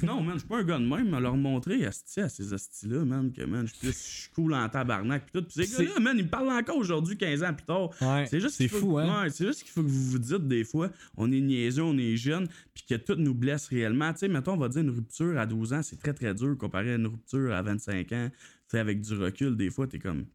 [0.02, 2.52] non, man, je suis pas un gars de même, mais leur montrer, asti, à ces
[2.52, 5.46] astis-là, man, que, man, je suis cool en tabarnak, puis tout.
[5.46, 7.90] Puis ces C'est- gars-là, man, ils me parlent encore aujourd'hui, 15 ans plus tard.
[8.02, 8.26] Ouais.
[8.26, 9.22] C'est juste qu'il faut- fou, hein?
[9.22, 11.96] ouais, c'est juste qu'il faut que vous vous dites des fois, on est niaiseux, on
[11.96, 14.12] est jeune, puis que tout nous blesse réellement.
[14.12, 16.56] Tu sais, mettons, on va dire une rupture à 12 ans, c'est très très dur
[16.58, 18.28] comparé à une rupture à 25 ans.
[18.30, 18.36] Tu
[18.68, 20.26] sais, avec du recul, des fois, t'es comme.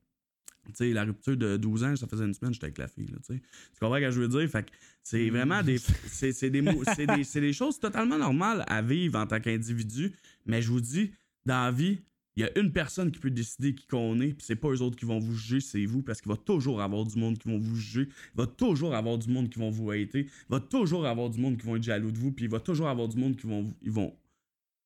[0.67, 3.07] Tu sais, la rupture de 12 ans, ça faisait une semaine, j'étais avec la fille,
[3.07, 3.39] là, tu
[3.79, 4.49] comprends ce que je veux dire?
[4.49, 4.71] Fait que
[5.03, 5.77] c'est vraiment des.
[5.77, 6.63] C'est c'est des,
[6.95, 10.13] c'est des, c'est des choses totalement normales à vivre en tant qu'individu,
[10.45, 11.11] mais je vous dis,
[11.45, 11.99] dans la vie,
[12.35, 14.81] il y a une personne qui peut décider qui qu'on est, puis c'est pas eux
[14.81, 17.47] autres qui vont vous juger, c'est vous, parce qu'il va toujours avoir du monde qui
[17.47, 20.59] vont vous juger, il va toujours avoir du monde qui vont vous hater, il va
[20.59, 23.07] toujours avoir du monde qui vont être jaloux de vous, puis il va toujours avoir
[23.07, 24.13] du monde qui vont, ils vont,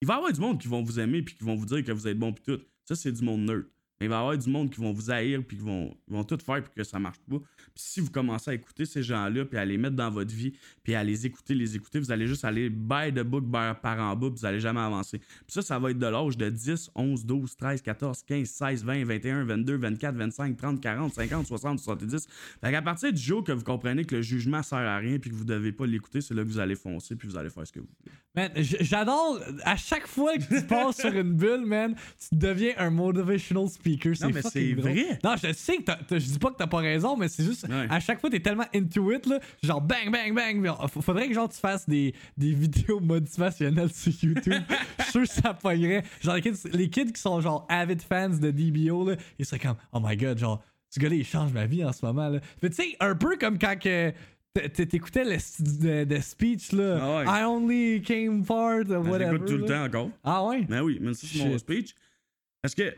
[0.01, 1.83] il va y avoir du monde qui vont vous aimer puis qui vont vous dire
[1.83, 2.61] que vous êtes bon puis tout.
[2.85, 3.69] Ça c'est du monde neutre.
[3.99, 6.37] Mais il va y avoir du monde qui vont vous haïr puis qui vont, tout
[6.37, 7.37] faire pour que ça marche pas.
[7.37, 10.53] Puis si vous commencez à écouter ces gens-là puis à les mettre dans votre vie
[10.83, 14.15] puis à les écouter, les écouter, vous allez juste aller by the book par, en
[14.15, 15.19] bas puis vous allez jamais avancer.
[15.19, 18.85] Puis ça, ça va être de l'âge de 10, 11, 12, 13, 14, 15, 16,
[18.85, 22.27] 20, 21, 22, 24, 25, 30, 40, 50, 60, 70.
[22.61, 25.29] Fait qu'à partir du jour que vous comprenez que le jugement sert à rien puis
[25.29, 27.67] que vous devez pas l'écouter, c'est là que vous allez foncer puis vous allez faire
[27.67, 28.15] ce que vous voulez.
[28.55, 29.39] J'adore.
[29.63, 33.88] À chaque fois que tu passes sur une bulle, man, tu deviens un motivational speaker.
[34.01, 35.19] C'est Non, mais c'est vrai.
[35.23, 37.87] Non, je sais que je dis pas que t'as pas raison, mais c'est juste Ouais.
[37.89, 40.71] à chaque fois t'es tellement into it là, genre bang bang bang.
[41.01, 44.53] Faudrait que genre tu fasses des, des vidéos motivationnelles sur YouTube.
[44.99, 46.03] Je suis sûr que ça pognerait.
[46.21, 49.59] Genre les kids, les kids qui sont genre avid fans de DBO là, ils seraient
[49.59, 52.39] comme oh my god genre ce gars-là il change ma vie en ce moment là.
[52.63, 54.11] Mais tu sais un peu comme quand que
[54.73, 57.25] T'écoutais le, de speech là, Ah ouais.
[57.41, 59.33] I only came for the Je whatever.
[59.33, 60.09] l'écoute tout le temps encore.
[60.23, 60.63] Ah ouais?
[60.67, 61.93] Ben oui, mais ça, c'est mon speech.
[62.61, 62.93] Parce que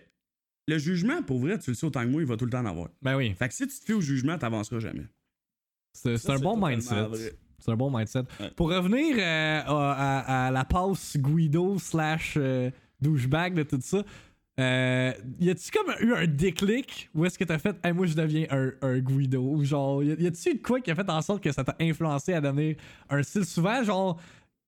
[0.74, 2.60] le jugement, pour vrai, tu le sais autant que moi, il va tout le temps
[2.62, 2.90] en avoir.
[3.02, 3.34] Ben oui.
[3.34, 5.06] Fait que si tu te fais au jugement, t'avanceras jamais.
[5.94, 6.96] C'est c'est Ça, un c'est bon mindset.
[7.60, 8.24] C'est un bon mindset.
[8.56, 14.04] Pour revenir euh, à, à- à la passe Guido slash euh, douchebag de tout ça,
[14.60, 18.14] euh, y a-tu comme eu un déclic où est-ce que t'as fait hey, moi je
[18.16, 19.42] deviens un, un Guido?
[19.42, 21.52] Ou genre y a- y a-tu eu de quoi qui a fait en sorte que
[21.52, 22.76] ça t'a influencé à devenir
[23.10, 23.46] un style?
[23.46, 24.20] Souvent genre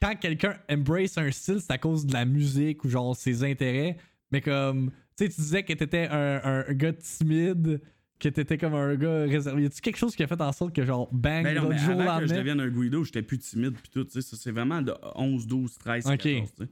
[0.02, 3.98] quand quelqu'un embrace un style c'est à cause de la musique ou genre ses intérêts
[4.32, 7.82] mais comme tu sais tu disais que t'étais un, un, gars timide
[8.20, 10.86] que t'étais comme un gars réservé y quelque chose qui a fait en sorte que
[10.86, 13.74] genre bang Ben non, mais jour avant que je devienne un Guido, j'étais plus timide
[13.74, 16.20] pis tout, tu sais, ça c'est vraiment de 11, 12, 13, 14, Ok.
[16.22, 16.70] tu sais.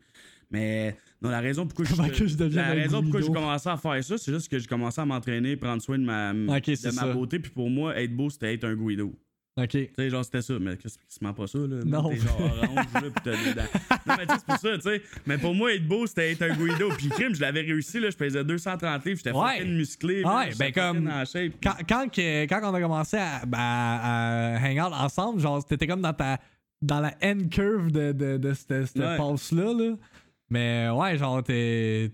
[0.51, 4.17] Mais non, la raison pourquoi je, que je la raison pourquoi commencé à faire ça,
[4.17, 7.69] c'est juste que j'ai commencé à m'entraîner, prendre soin de ma, de beauté, puis pour
[7.69, 9.17] moi, être beau, c'était être un Guido.
[9.58, 11.84] Ok Tu sais, genre, c'était ça, mais qu'est-ce qui se ment pas ça, là?
[11.86, 12.10] Non.
[12.10, 13.62] T'es genre orange, là, pis t'as des dents.
[14.08, 15.02] Non, mais tu sais, c'est pour ça, tu sais.
[15.26, 16.90] Mais pour moi, être beau, c'était être un Guido.
[16.98, 19.58] Puis crime, je l'avais réussi, là, je pesais 230 livres, j'étais Ouais.
[19.58, 20.24] fucking musclé.
[20.24, 21.54] Ouais, ben comme- en shape.
[21.62, 26.14] quand, quand, on a commencé à, à, à hang out ensemble, genre, t'étais comme dans
[26.14, 26.40] ta
[26.82, 29.16] dans la end curve de, de, de cette, cette Ouais.
[29.18, 29.72] passe-là.
[29.74, 29.96] Là.
[30.50, 32.12] Mais ouais, genre, t'es-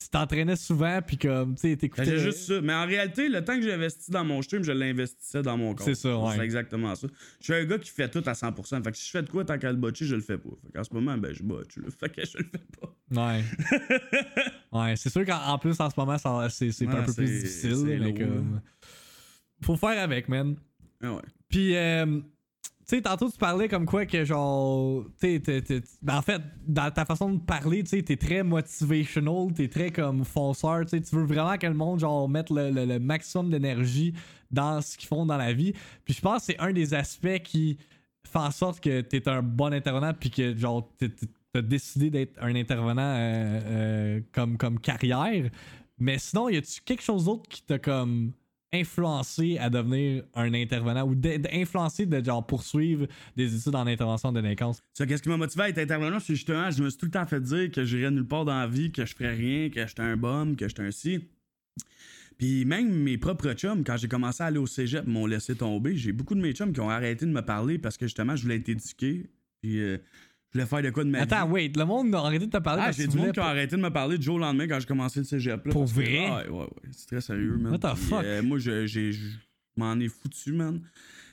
[0.00, 2.04] tu t'entraînais souvent, puis comme, tu sais, t'écoutais.
[2.04, 2.60] J'ai juste ça.
[2.60, 5.84] Mais en réalité, le temps que j'investis dans mon stream, je l'investissais dans mon corps.
[5.84, 6.36] C'est ça, ouais.
[6.36, 7.08] C'est exactement ça.
[7.40, 8.84] Je suis un gars qui fait tout à 100%.
[8.84, 10.50] Fait que si je fais de quoi tant qu'à le botcher, je le fais pas.
[10.64, 11.76] Fait qu'en ce moment, ben, je botche.
[11.76, 11.88] là.
[11.98, 13.32] Fait que je le fais pas.
[13.32, 13.44] Ouais.
[14.72, 16.16] ouais, c'est sûr qu'en en plus, en ce moment,
[16.48, 17.98] c'est, Ouais, un peu plus difficile.
[18.00, 18.60] mais comme.
[19.62, 20.56] Faut faire avec, man.
[21.02, 21.22] Ah ouais.
[21.48, 22.20] Puis, euh,
[22.88, 25.42] tu sais, tantôt, tu parlais comme quoi que, genre, tu
[26.00, 29.90] ben, en fait, dans ta façon de parler, tu sais, t'es très motivational, t'es très
[29.90, 34.14] comme fonceur, tu veux vraiment que le monde, genre, mette le, maximum d'énergie
[34.50, 35.74] dans ce qu'ils font dans la vie.
[36.06, 37.76] Puis, je pense que c'est un des aspects qui
[38.26, 40.90] fait en sorte que t'es un bon intervenant, puis que, genre,
[41.52, 45.50] t'as décidé d'être un intervenant euh, euh, comme, comme carrière.
[45.98, 48.32] Mais sinon, y a-tu quelque chose d'autre qui t'a comme
[48.72, 54.32] influencé à devenir un intervenant ou d'in- d'influencer de genre poursuivre des études en intervention
[54.32, 54.80] de délinquance?
[54.94, 56.20] Ça, qu'est-ce qui m'a motivé à être intervenant?
[56.20, 58.58] C'est justement, je me suis tout le temps fait dire que j'irais nulle part dans
[58.58, 61.20] la vie, que je ferais rien, que j'étais un bum, que j'étais un ci.
[62.36, 65.96] Puis même mes propres chums, quand j'ai commencé à aller au cégep, m'ont laissé tomber.
[65.96, 68.42] J'ai beaucoup de mes chums qui ont arrêté de me parler parce que justement, je
[68.42, 69.26] voulais être éduqué.
[69.60, 69.98] Puis euh,
[70.50, 71.52] je voulais faire de quoi de ma Attends, vie.
[71.52, 73.76] wait, le monde a arrêté de te parler Ah, j'ai du monde qui a arrêté
[73.76, 75.64] de me parler du jour au lendemain quand j'ai commencé le cégep.
[75.66, 76.26] Là, Pour parce que- vrai?
[76.30, 76.68] Ah, ouais, ouais, ouais.
[76.92, 77.72] C'est très sérieux, man.
[77.72, 78.24] What the Puis, fuck?
[78.24, 79.26] euh, moi, je, j'ai- je
[79.76, 80.80] m'en ai foutu, man.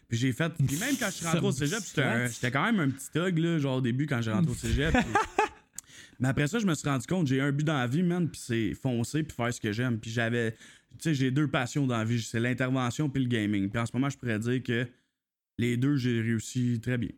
[0.08, 0.52] Puis j'ai fait.
[0.54, 3.58] Puis même quand je suis rentré au cégep, j'étais quand même un petit thug, là,
[3.58, 4.94] genre au début quand j'ai rentré au cégep.
[4.94, 5.04] puis-
[6.20, 8.30] Mais après ça, je me suis rendu compte, j'ai un but dans la vie, man,
[8.30, 10.00] puis c'est foncer puis faire ce que j'aime.
[10.00, 10.52] Puis j'avais.
[10.52, 10.58] Tu
[11.00, 13.70] sais, j'ai deux passions dans la vie, c'est l'intervention puis le gaming.
[13.70, 14.88] Puis en ce moment, je pourrais dire que
[15.58, 17.10] les deux, j'ai réussi très bien.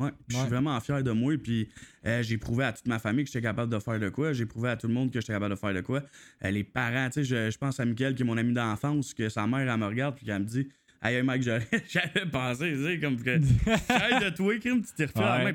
[0.00, 0.48] Ouais, je suis Ouais.
[0.48, 1.34] vraiment fier de moi.
[1.40, 1.68] Puis
[2.06, 4.32] euh, j'ai prouvé à toute ma famille que j'étais capable de faire de quoi.
[4.32, 6.02] J'ai prouvé à tout le monde que j'étais capable de faire de quoi.
[6.44, 9.12] Euh, les parents, tu sais, je, je pense à Mickaël, qui est mon ami d'enfance,
[9.14, 10.68] que sa mère, elle me regarde, puis qu'elle me dit
[11.02, 13.38] Aïe, mec, j'avais j'avais pensé, tu sais, comme que.
[13.88, 15.54] J'arrête de toi, crime, tu t'es refait Ouais.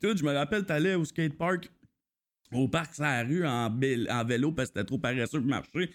[0.00, 1.70] tout, je me rappelle, t'allais au skatepark,
[2.52, 3.70] au parc sur la rue, en
[4.24, 5.90] vélo, parce que t'étais trop paresseux pour marcher.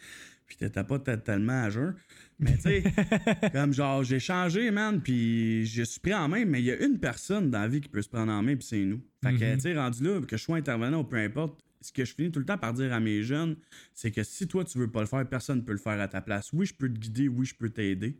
[0.49, 1.95] Puis t'étais pas tellement à jeun.
[2.39, 2.83] Mais tu sais,
[3.53, 6.83] comme genre, j'ai changé, man, puis je suis pris en main, mais il y a
[6.83, 9.01] une personne dans la vie qui peut se prendre en main, puis c'est nous.
[9.23, 9.55] Fait que, Mhm.
[9.57, 12.31] tu sais, rendu là, que je sois intervenant ou peu importe, ce que je finis
[12.31, 13.55] tout le temps par dire à mes jeunes,
[13.93, 16.19] c'est que si toi, tu veux pas le faire, personne peut le faire à ta
[16.19, 16.51] place.
[16.51, 18.17] Oui, je peux te guider, oui, je peux t'aider,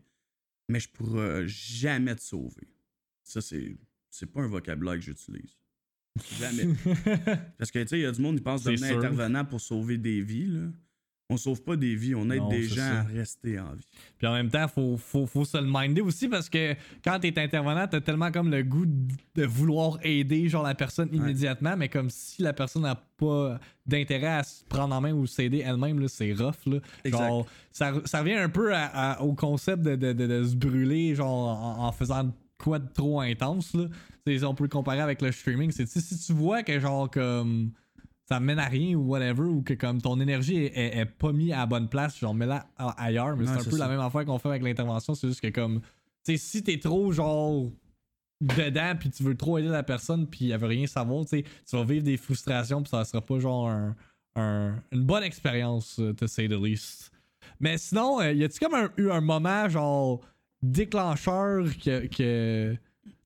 [0.68, 2.68] mais je pourrai jamais te sauver.
[3.24, 3.76] Ça, c'est,
[4.08, 5.58] c'est pas un vocabulaire que j'utilise.
[6.38, 6.68] Jamais.
[7.58, 9.98] Parce que, tu sais, il y a du monde qui pense devenir intervenant pour sauver
[9.98, 10.68] des vies, là.
[11.32, 13.00] On sauve pas des vies, on aide Non, des gens ça.
[13.00, 13.86] à rester en vie.
[14.18, 17.38] Puis en même temps, faut, faut, faut se le minder aussi parce que quand t'es
[17.38, 22.10] intervenant, t'as tellement comme le goût de vouloir aider genre la personne immédiatement, mais comme
[22.10, 26.32] si la personne n'a pas d'intérêt à se prendre en main ou s'aider elle-même, c'est
[26.32, 26.66] rough.
[26.66, 26.78] Là.
[27.04, 30.56] Genre, ça, ça revient un peu à- à- au concept de, de- de- de se
[30.56, 33.72] brûler genre en, en faisant quoi de trop intense.
[33.74, 33.84] Là.
[34.42, 35.70] On peut le comparer avec le streaming.
[35.72, 37.70] C'est si tu vois que genre comme
[38.30, 41.32] ça mène à rien ou whatever, ou que comme ton énergie est, est- est pas
[41.32, 42.66] mise à la bonne place, genre mets-la
[42.96, 43.36] ailleurs.
[43.36, 43.78] Mais c'est un peu ça.
[43.78, 45.14] la même affaire qu'on fait avec l'intervention.
[45.14, 45.80] C'est juste que comme,
[46.24, 47.66] tu sais, si t'es trop genre
[48.40, 51.44] dedans puis tu veux trop aider la personne puis elle veut rien savoir, tu sais,
[51.68, 53.96] tu vas vivre des frustrations puis ça sera pas genre un-
[54.36, 57.10] un- une bonne expérience, euh, to say the least.
[57.58, 60.20] Mais sinon, euh, y a-tu comme un- eu un moment genre
[60.62, 62.76] déclencheur que.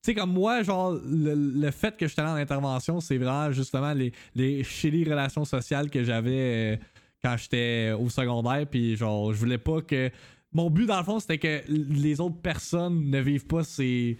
[0.05, 3.51] Sais, comme moi, genre, le, le fait que je suis allé en intervention, c'est vraiment
[3.51, 6.77] justement les, les shitty relations sociales que j'avais euh,
[7.23, 8.67] quand j'étais au secondaire.
[8.67, 10.09] Puis, genre, je voulais pas que.
[10.53, 14.17] Mon but, dans le fond, c'était que les autres personnes ne vivent pas ces,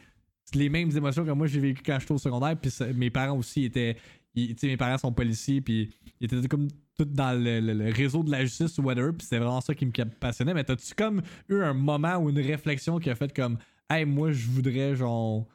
[0.54, 2.56] les mêmes émotions que moi j'ai vécu quand j'étais au secondaire.
[2.60, 3.96] Puis, mes parents aussi étaient.
[4.36, 5.62] Tu sais, mes parents sont policiers.
[5.62, 6.68] Puis, ils étaient comme
[6.98, 9.12] tout dans le réseau de la justice ou whatever.
[9.12, 10.54] Puis, c'était vraiment ça qui me passionnait.
[10.54, 13.58] Mais t'as-tu comme eu un moment ou une réflexion qui a fait comme.
[13.90, 15.46] Hey, moi, je voudrais, genre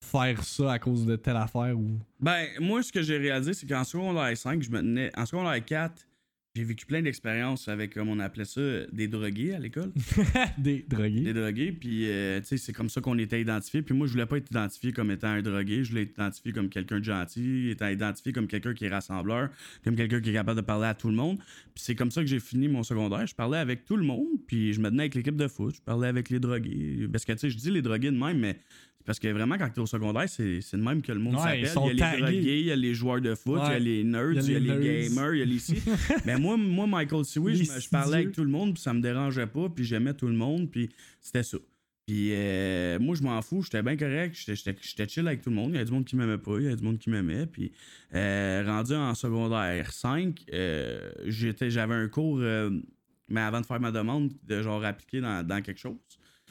[0.00, 1.98] faire ça à cause de telle affaire ou?
[2.20, 5.10] Ben, moi, ce que j'ai réalisé, c'est qu'en secondaire 5, je me tenais.
[5.16, 6.07] En secondaire 4,
[6.54, 8.60] j'ai vécu plein d'expériences avec, comme on appelait ça,
[8.92, 9.92] des drogués à l'école.
[10.58, 11.20] Des drogués.
[11.20, 13.82] des drogués, puis euh, tu sais, c'est comme ça qu'on était identifié.
[13.82, 16.52] Puis moi, je voulais pas être identifié comme étant un drogué, je voulais être identifié
[16.52, 19.50] comme quelqu'un de gentil, étant identifié comme quelqu'un qui est rassembleur,
[19.84, 21.38] comme quelqu'un qui est capable de parler à tout le monde.
[21.38, 23.26] Puis c'est comme ça que j'ai fini mon secondaire.
[23.26, 25.82] Je parlais avec tout le monde, puis je me tenais avec l'équipe de foot, je
[25.82, 27.06] parlais avec les drogués.
[27.12, 28.58] Parce que tu sais, je dis les drogués de même, mais
[28.98, 31.34] c'est parce que vraiment, quand t'es au secondaire, c'est c'est de même que le monde
[31.36, 31.92] Ouais, s'appelle.
[31.92, 33.78] Il y a les drogués, il y a les joueurs de foot, il y a
[33.78, 34.80] les nerds, il y a les, nerds.
[34.80, 35.76] gamers, il y a les ci.
[36.38, 39.00] mais moi, moi, Michael Les je, je parlais avec tout le monde, puis ça me
[39.00, 41.58] dérangeait pas, puis j'aimais tout le monde, puis c'était ça.
[42.06, 45.72] Puis euh, moi, je m'en fous, j'étais bien correct, j'étais- chill avec tout le monde.
[45.74, 47.44] Il y a du monde qui m'aimait pas, il y a du monde qui m'aimait.
[47.46, 47.70] Puis
[48.14, 52.38] euh, rendu en secondaire 5, euh, j'avais un cours,
[53.28, 55.98] mais avant de faire ma demande, de genre appliquer dans, dans quelque chose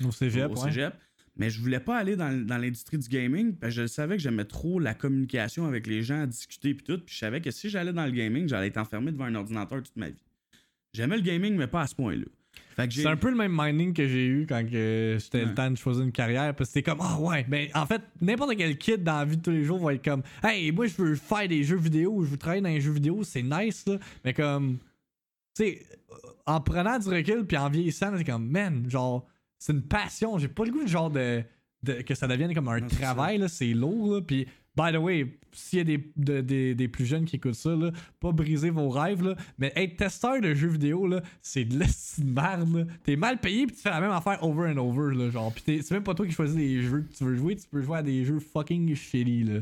[0.06, 0.94] Au cégep, au cégep.
[1.38, 4.24] Mais je voulais pas aller dans, dans l'industrie du gaming parce que je savais que
[4.24, 7.00] j'aimais trop la communication avec les gens, discuter puis tout.
[7.00, 9.84] Puis je savais que si j'allais dans le gaming, j'allais être enfermé devant un ordinateur
[9.84, 10.24] toute ma vie.
[10.94, 12.26] J'aimais le gaming, mais pas à ce point-là.
[12.90, 16.04] C'est un peu le même minding que j'ai eu quand c'était le temps de choisir
[16.04, 16.56] une carrière.
[16.56, 19.38] Parce que c'était comme, ah ouais, ben en fait, n'importe quel kid dans la vie
[19.38, 22.24] de tous les jours va être comme, hey, moi je veux faire des jeux vidéo,
[22.24, 23.98] je veux travailler dans les jeux vidéo, c'est nice là.
[24.24, 24.78] Mais comme,
[25.56, 25.86] tu sais,
[26.46, 29.28] en prenant du recul puis en vieillissant, c'est comme, man, genre,
[29.60, 30.38] c'est une passion.
[30.38, 31.44] J'ai pas le goût de genre de,
[31.84, 34.22] de- que ça devienne comme un Non, travail, là, c'est lourd là.
[34.22, 37.56] Puis, by the way, s'il y a des, de- des, des plus jeunes qui écoutent
[37.56, 41.66] ça, là, pas briser vos rêves, là, mais être testeur de jeux vidéo, là, c'est
[41.66, 41.80] de
[42.36, 42.86] là.
[43.04, 45.16] T'es mal payé puis tu fais la même affaire over and over.
[45.16, 45.52] Là, genre.
[45.54, 47.68] Puis t'es- c'est même pas toi qui choisis les jeux que tu veux jouer, tu
[47.68, 49.44] peux jouer à des jeux fucking shitty.
[49.44, 49.60] Là.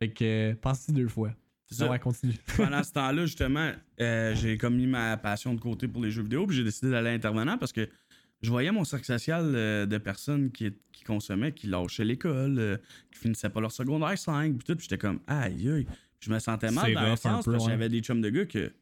[0.00, 1.32] Fait que euh, pense-y deux fois.
[1.70, 1.88] Ça.
[1.90, 2.34] Ouais, continue.
[2.58, 6.22] Pendant ce temps-là, justement, euh, j'ai comme mis ma passion de côté pour les jeux
[6.22, 7.88] vidéo, puis j'ai décidé d'aller intervenant parce que
[8.42, 12.76] je voyais mon cercle social euh, de personnes qui, qui consommaient, qui lâchaient l'école, euh,
[13.12, 15.86] qui finissaient pas leur secondaire 5, puis tout, puis j'étais comme aïe aïe.
[16.20, 18.72] Je me sentais mal dans un sens parce que j'avais des chums de gars que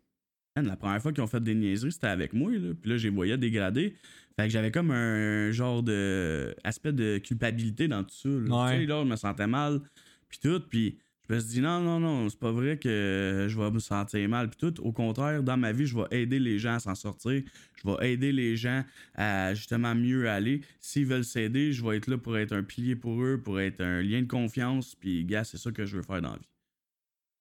[0.56, 2.74] man, la première fois qu'ils ont fait des niaiseries, c'était avec moi, là.
[2.80, 3.94] Puis là, je les voyais dégrader.
[4.36, 8.28] Fait que j'avais comme un genre de aspect de culpabilité dans tout ça.
[8.28, 8.34] là.
[8.64, 8.74] Ouais.
[8.74, 9.80] Tu sais, là, je me sentais mal,
[10.28, 10.98] puis tout, puis
[11.30, 14.28] je me suis dit, non, non, non, c'est pas vrai que je vais me sentir
[14.28, 14.50] mal.
[14.50, 17.42] Puis tout, au contraire, dans ma vie, je vais aider les gens à s'en sortir.
[17.76, 20.60] Je vais aider les gens à justement mieux aller.
[20.80, 23.80] S'ils veulent s'aider, je vais être là pour être un pilier pour eux, pour être
[23.80, 24.96] un lien de confiance.
[24.96, 26.48] Puis, gars, c'est ça que je veux faire dans la vie.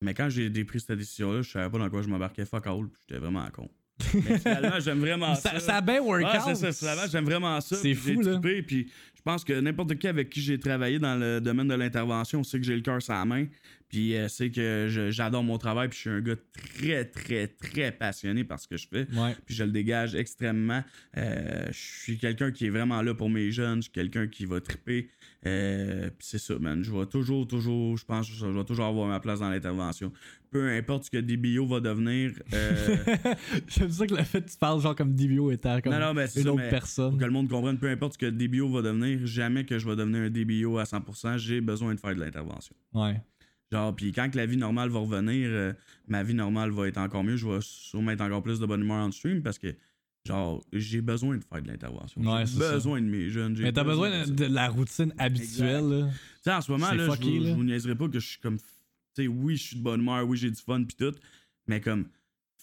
[0.02, 2.46] Mais quand j'ai pris cette décision-là, je savais pas dans quoi je m'embarquais.
[2.46, 3.68] Fuck all, puis j'étais vraiment con.
[4.14, 5.52] Mais finalement, j'aime vraiment ça.
[5.54, 6.56] Ça, ça a bien work Ouais, out.
[6.56, 7.76] c'est ça, finalement, j'aime vraiment ça.
[7.76, 8.34] C'est fou, là.
[8.40, 8.90] trippé, Puis
[9.20, 12.58] je pense que n'importe qui avec qui j'ai travaillé dans le domaine de l'intervention sait
[12.58, 13.48] que j'ai le cœur la main.
[13.90, 15.90] Puis euh, sait que j'adore mon travail.
[15.90, 19.08] Puis je suis un gars très, très, très passionné par ce que je fais.
[19.14, 19.36] Ouais.
[19.46, 20.84] Puis je le dégage extrêmement.
[21.18, 23.78] Euh, je suis quelqu'un qui est vraiment là pour mes jeunes.
[23.78, 25.10] Je suis quelqu'un qui va triper.
[25.46, 26.84] Euh, puis c'est ça, man.
[26.84, 30.12] Je vais toujours, toujours, je pense que je vais toujours avoir ma place dans l'intervention.
[30.52, 32.32] Peu importe ce que DBO va devenir.
[32.54, 32.98] euh,
[33.68, 36.26] J'aime ça que le fait que tu parles genre comme DBO étant comme Non, non,
[36.28, 37.12] c'est une ça, autre mais personne.
[37.12, 39.88] Pour que le monde comprenne, peu importe ce que DBO va devenir, jamais que je
[39.88, 42.76] vais devenir un DBO à 100%, j'ai besoin de faire de l'intervention.
[42.94, 43.22] Ouais.
[43.72, 45.74] Genre, puis quand que la vie normale va revenir, euh,
[46.08, 48.82] ma vie normale va être encore mieux, je vais sûrement être encore plus de bonne
[48.82, 49.76] humeur en stream parce que,
[50.26, 52.22] genre, j'ai besoin de faire de l'intervention.
[52.22, 52.74] Ouais, j'ai c'est ça.
[52.74, 53.56] besoin de mes jeunes.
[53.60, 54.26] Mais t'as besoin ça.
[54.26, 56.08] de, de la routine habituelle.
[56.10, 57.50] Tu sais, en ce moment, là, je vous, là.
[57.50, 58.58] je vous niaiserai pas que je suis comme.
[58.58, 58.66] Tu
[59.14, 61.14] sais, oui, je suis de bonne humeur, oui, j'ai du fun, pis tout.
[61.68, 62.08] Mais comme.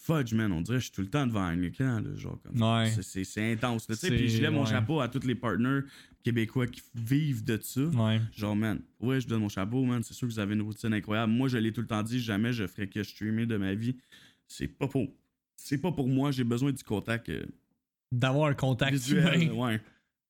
[0.07, 2.39] Fudge, man, on dirait que je suis tout le temps devant un écran, là, genre
[2.41, 2.61] comme.
[2.61, 2.89] Ouais.
[3.01, 4.09] c'est- intense, là, tu sais.
[4.09, 4.69] Puis je lève mon ouais.
[4.69, 5.81] chapeau à tous les partners
[6.23, 7.81] québécois qui vivent de ça.
[7.81, 8.21] Ouais.
[8.35, 10.01] Genre, man, ouais, je donne mon chapeau, man.
[10.03, 11.31] C'est sûr que vous avez une routine incroyable.
[11.33, 13.97] Moi, je l'ai tout le temps dit, jamais je ferais que streamer de ma vie.
[14.47, 15.07] C'est pas pour.
[15.57, 17.45] C'est pas pour moi, j'ai besoin du contact euh,
[18.11, 19.43] D'avoir un contact visuel.
[19.43, 19.53] humain.
[19.55, 19.81] Ouais,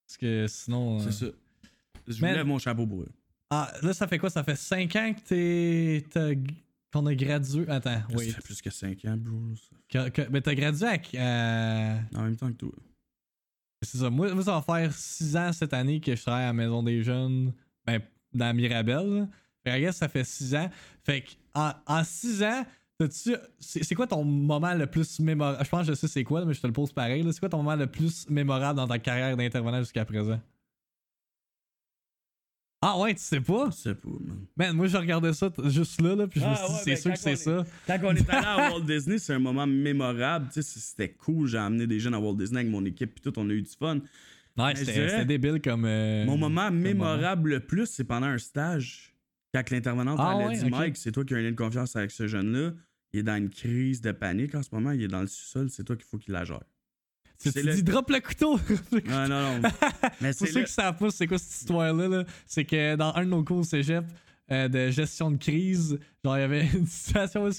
[0.07, 0.97] Parce que sinon.
[0.99, 1.31] euh, c'est ça.
[2.07, 3.09] Je vous lève mon chapeau pour eux.
[3.49, 4.29] Ah, là, ça fait quoi?
[4.29, 6.05] Ça fait 5 ans que t'es.
[6.91, 7.65] Qu'on a gradué.
[7.69, 8.29] Attends, oui.
[8.29, 9.17] Ça fait plus que 5 ans.
[9.89, 11.95] Que, que- mais t'as gradué à.
[11.95, 12.71] à- En même temps que toi.
[13.83, 14.09] C'est ça.
[14.09, 17.03] Moi, ça va faire 6 ans cette année que je travaille à la Maison des
[17.03, 17.53] Jeunes.
[17.85, 18.01] Ben,
[18.33, 19.27] dans Mirabel.
[19.65, 20.69] Fait guess, ça fait 6 ans.
[21.03, 22.65] Fait que, en 6 ans,
[22.97, 23.35] t'as-tu.
[23.59, 25.63] C'est quoi ton moment le plus mémorable?
[25.63, 27.23] Je pense que je sais c'est quoi, mais je te le pose pareil.
[27.31, 30.39] C'est quoi ton moment le plus mémorable dans ta carrière d'intervenant jusqu'à présent?
[32.81, 33.69] Ah ouais, tu sais pas?
[33.71, 34.45] Je sais pas, man.
[34.55, 36.73] Man, moi, je regardais ça t- juste là, là puis je me Ah suis dit,
[36.73, 37.71] ouais, c'est ben, sûr quand que c'est on ça.
[37.87, 40.47] Quand on est allé à Walt Disney, c'est un moment mémorable.
[40.53, 41.47] Tu sais, c'était cool.
[41.47, 43.61] J'ai amené des jeunes à Walt Disney avec mon équipe, puis tout, on a eu
[43.63, 43.99] du fun.
[44.57, 45.85] Ouais, je c'était dirais, c'était débile comme.
[45.85, 49.13] euh, Mon moment comme mémorable le plus, c'est pendant un stage.
[49.53, 50.69] Quand l'intervenante Ah elle a ouais, dit ok.
[50.71, 52.73] Mike, c'est toi qui as un lien de confiance avec ce jeune-là.
[53.13, 54.91] Il est dans une crise de panique en ce moment.
[54.91, 55.69] Il est dans le sous-sol.
[55.71, 56.61] C'est toi qu'il faut qu'il la gère.
[57.41, 58.59] Tu le- dis drop le couteau!
[59.05, 59.69] Non, non, non.
[60.21, 63.13] Mais Pour ceux le- qui savent pas c'est quoi cette histoire-là, là, c'est que dans
[63.15, 64.03] un de nos cours au cégep
[64.51, 67.49] euh, de gestion de crise, genre il y avait une situation où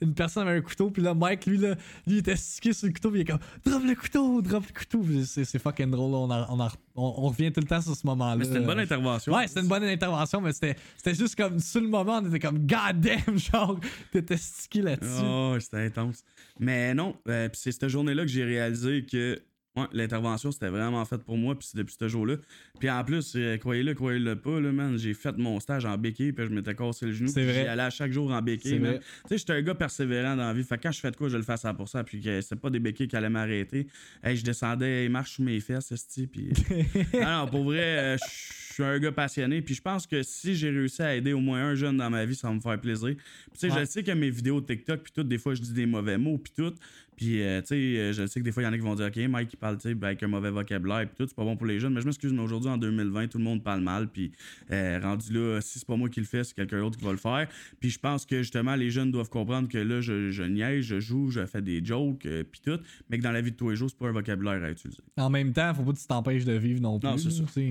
[0.00, 1.74] une personne avait un couteau, puis là Mike, lui, là,
[2.06, 4.64] lui il était stické sur le couteau, puis il est comme drop le couteau, drop
[4.66, 5.04] le couteau.
[5.24, 7.94] C'est fucking drôle, là, on, a- on, a- on- on revient tout le temps sur
[7.96, 8.36] ce moment-là.
[8.36, 9.32] Mais c'était une bonne intervention.
[9.34, 10.76] Ouais, c'était une bonne intervention, mais c'était
[11.14, 13.78] juste comme sur le moment, on était comme god damn, genre,
[14.12, 15.22] t'étais stické là-dessus.
[15.24, 16.22] Oh, c'était intense.
[16.58, 19.40] Mais non, euh, puis c'est cette journée-là que j'ai réalisé que
[19.76, 22.36] ouais, l'intervention, c'était vraiment fait pour moi, puis c'est depuis ce jour-là.
[22.78, 26.32] Puis en plus, euh, croyez-le, croyez-le pas, là, man, j'ai fait mon stage en béquille,
[26.32, 27.28] puis je m'étais cassé le genou.
[27.28, 27.62] C'est vrai.
[27.62, 28.98] J'y allais à chaque jour en béquille, man.
[28.98, 30.64] Tu sais, j'étais un gars persévérant dans la vie.
[30.64, 32.56] Fait que quand je fais de quoi, je le fais à 100%, puis que c'est
[32.56, 33.86] pas des béquilles qui allaient m'arrêter.
[34.22, 36.50] Hey, je descendais, il marche sous mes fesses, esti, puis...
[37.14, 40.54] non, non, pour vrai, euh, je suis un gars passionné, puis je pense que si
[40.54, 42.80] j'ai réussi à aider au moins un jeune dans ma vie, ça va me faire
[42.80, 43.14] plaisir.
[43.16, 43.16] Puis,
[43.54, 43.80] tu sais, Ouais.
[43.80, 46.38] je sais que mes vidéos TikTok, puis tout, des fois, je dis des mauvais mots,
[46.38, 46.72] puis tout.
[47.16, 48.82] Puis, euh, tu sais, euh, je sais que des fois, il y en a qui
[48.82, 51.26] vont dire, OK, Mike, il parle, tu sais, ben, avec un mauvais vocabulaire, puis tout,
[51.28, 51.92] c'est pas bon pour les jeunes.
[51.92, 54.32] Mais je m'excuse, mais aujourd'hui, en 2020, tout le monde parle mal, puis
[54.70, 57.10] euh, rendu là, si c'est pas moi qui le fais, c'est quelqu'un d'autre qui va
[57.10, 57.46] le faire.
[57.78, 60.98] Puis, je pense que, justement, les jeunes doivent comprendre que là, je, je niaise, je
[60.98, 62.80] joue, je fais des jokes, euh, puis tout,
[63.10, 65.02] mais que dans la vie de tous les jours, c'est pas un vocabulaire à utiliser.
[65.18, 67.06] En même temps, faut pas que tu t'empêches de vivre non plus.
[67.06, 67.42] Non, c'est ça.
[67.52, 67.68] C'est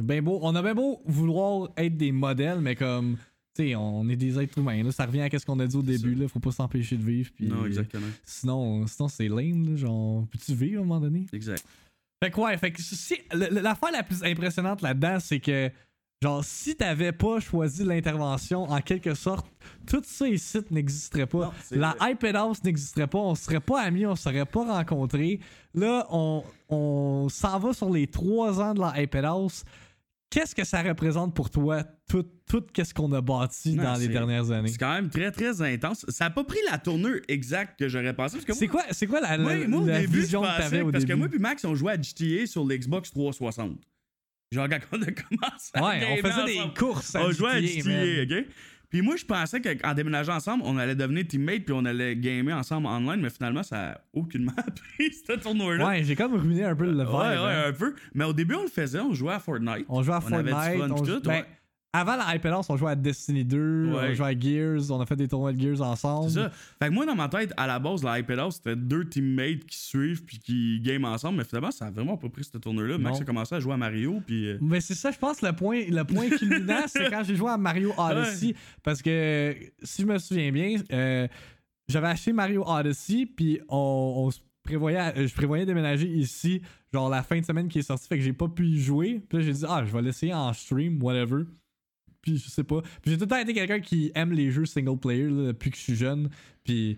[0.00, 0.38] ben beau.
[0.44, 3.16] On a bien beau vouloir être des modèles, mais comme,
[3.54, 4.82] tu sais, on est des êtres humains.
[4.82, 4.90] Là.
[4.90, 6.16] Ça revient à ce qu'on a dit au début.
[6.16, 6.26] Là.
[6.26, 7.30] Faut pas s'empêcher de vivre.
[7.32, 8.08] Puis, non, exactement.
[8.24, 9.70] Sinon, sinon c'est lame.
[9.70, 9.76] Là.
[9.76, 11.26] Genre, peux-tu vivre à un moment donné?
[11.32, 11.64] Exact.
[12.22, 15.70] Fait que ouais, fait que si, l'affaire la plus impressionnante là-dedans, c'est que,
[16.22, 19.46] genre, si t'avais pas choisi l'intervention, en quelque sorte,
[19.86, 21.46] tout ça ici n'existerait pas.
[21.46, 22.12] Non, la vrai.
[22.12, 25.38] iPad House n'existerait pas, on serait pas amis, on serait pas rencontrés.
[25.74, 29.64] Là, on, on s'en va sur les trois ans de la iPad House.
[30.32, 34.08] Qu'est-ce que ça représente pour toi, tout, tout qu'est-ce qu'on a bâti Non, dans les
[34.08, 34.68] dernières années?
[34.70, 36.06] C'est quand même très, très intense.
[36.08, 38.38] Ça a pas pris la tournure exacte que j'aurais pensé.
[38.48, 40.80] C'est quoi, c'est quoi la, moi, la- moi, au la début, vision que pensais- t'avais
[40.80, 41.12] au Parce début?
[41.12, 43.78] que moi puis Max, on jouait à GTA sur l'Xbox 360.
[44.52, 47.60] Genre, quand on a commencé à ouais, on faisait des courses à On jouait à
[47.60, 48.04] GTA, man.
[48.06, 48.46] GTA, OK?
[48.92, 52.54] Puis moi, je pensais qu'en déménageant ensemble, on allait devenir teammates puis on allait gamer
[52.54, 54.52] ensemble online, mais finalement, ça a aucunement
[54.96, 55.86] pris, ce tournoi-là.
[55.86, 57.08] Ouais, j'ai comme ruiné un peu le vibe.
[57.08, 57.64] ouais, ouais, hein.
[57.68, 57.94] un peu.
[58.12, 59.86] Mais au début, on le faisait, on jouait à Fortnite.
[59.88, 60.78] On jouait à On avait du Fortnite.
[60.78, 61.44] fun on pis tout, ben, ouais.
[61.94, 64.08] Avant la Hyper House, on jouait à Destiny 2, Ouais.
[64.10, 66.30] on jouait à Gears, on a fait des tournois de Gears ensemble.
[66.30, 66.50] C'est ça.
[66.80, 69.64] Fait que moi, dans ma tête, à la base, la Hyper House, c'était deux teammates
[69.66, 71.38] qui suivent puis qui game ensemble.
[71.38, 72.96] Mais finalement, ça a vraiment pas pris ce tournoi-là.
[72.98, 74.22] Max a commencé à jouer à Mario.
[74.26, 74.48] Puis.
[74.48, 77.50] euh, Mais c'est ça, je pense, le point, le point culminant, c'est quand j'ai joué
[77.50, 78.54] à Mario Odyssey.
[78.82, 81.28] Parce que, si je me souviens bien, euh,
[81.88, 86.62] j'avais acheté Mario Odyssey, puis on, on se prévoyait, euh, je prévoyais déménager ici,
[86.92, 89.20] genre la fin de semaine qui est sortie, fait que j'ai pas pu y jouer.
[89.28, 91.42] Puis là, j'ai dit, ah, je vais l'essayer en stream, whatever.
[92.22, 92.80] Puis je sais pas.
[93.02, 95.70] Puis j'ai tout le temps été quelqu'un qui aime les jeux single player là, depuis
[95.70, 96.30] que je suis jeune.
[96.64, 96.96] Puis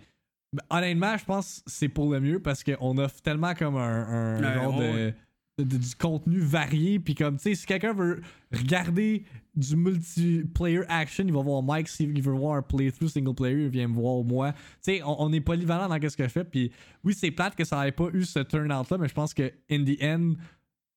[0.53, 4.37] ben, honnêtement, je pense que c'est pour le mieux parce qu'on offre tellement comme un,
[4.37, 5.15] un Ouais, genre de, ouais.
[5.59, 6.99] de- de- du contenu varié.
[7.01, 8.21] Puis comme, tu sais, si quelqu'un veut
[8.53, 9.25] regarder
[9.57, 11.89] du multiplayer action, il va voir Mike.
[11.89, 14.53] S'il veut voir un playthrough single player, il vient me voir moi.
[14.53, 16.45] Tu sais, on, on est polyvalent dans ce que je fais.
[16.45, 16.71] Puis
[17.03, 19.85] oui, c'est plate que ça n'ait pas eu ce turn-out-là, mais je pense que, in
[19.85, 20.35] the end,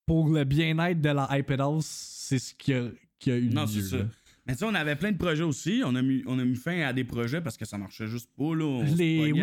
[0.05, 2.87] pour le bien-être de la iPad House, c'est ce qui a,
[3.19, 3.67] qui a eu Non, lieu.
[3.67, 4.05] c'est ça.
[4.47, 5.81] Mais tu sais, on avait plein de projets aussi.
[5.85, 8.29] On a, mis, on a mis fin à des projets parce que ça marchait juste
[8.37, 8.55] pas.
[8.55, 8.63] Là.
[8.65, 9.41] On les puis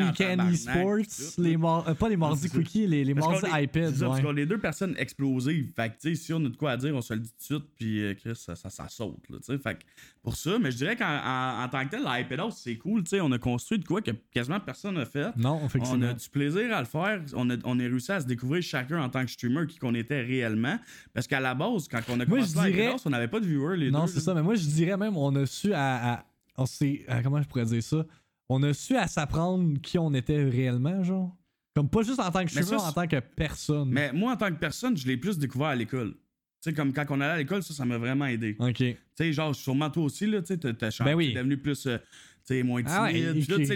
[0.55, 0.97] e-sports,
[1.39, 3.93] les euh, pas les mardis quickies, les, les mardis qu'on est- iPad.
[3.93, 4.25] c'est ça, parce ouais.
[4.25, 5.73] qu'on est deux personnes explosives.
[5.77, 7.29] Fait que, tu sais, si on a de quoi à dire, on se le dit
[7.31, 9.59] tout de suite, puis euh, Chris, ça, ça, ça saute, là, tu sais.
[9.59, 9.85] Fait que,
[10.23, 12.77] pour ça, mais je dirais qu'en en, en tant que tel, la iPad House, c'est
[12.77, 13.21] cool, tu sais.
[13.21, 15.37] On a construit de quoi que quasiment personne n'a fait.
[15.37, 16.09] Non, On effectivement.
[16.09, 17.21] a du plaisir à le faire.
[17.35, 19.95] On a, on a réussi à se découvrir chacun en tant que streamer qui qu'on
[19.95, 20.79] était réellement.
[21.13, 23.41] Parce qu'à la base, quand on a Moi, commencé je la dirais- on n'avait pas
[23.41, 23.93] de viewers, les deux.
[23.93, 26.15] Non, c'est ça, mais moi je dirais même, on a su à.
[26.15, 26.25] à-
[26.57, 28.05] on sait, à- comment je pourrais dire ça?
[28.49, 31.37] On a su à s'apprendre qui on était réellement, genre.
[31.75, 33.89] Comme pas juste en tant que ça, en tant que personne.
[33.91, 36.13] Mais moi, en tant que personne, je l'ai plus découvert à l'école.
[36.13, 38.57] Tu sais, comme quand on allait à l'école, ça, ça m'a vraiment aidé.
[38.61, 38.77] Ok.
[38.77, 41.29] Tu sais, genre, sûrement toi aussi, là, tu sais, t'as- changé, Ben oui.
[41.33, 42.05] t'es devenu plus, euh, tu
[42.45, 42.95] sais, moins timide.
[42.97, 43.11] Ah ouais,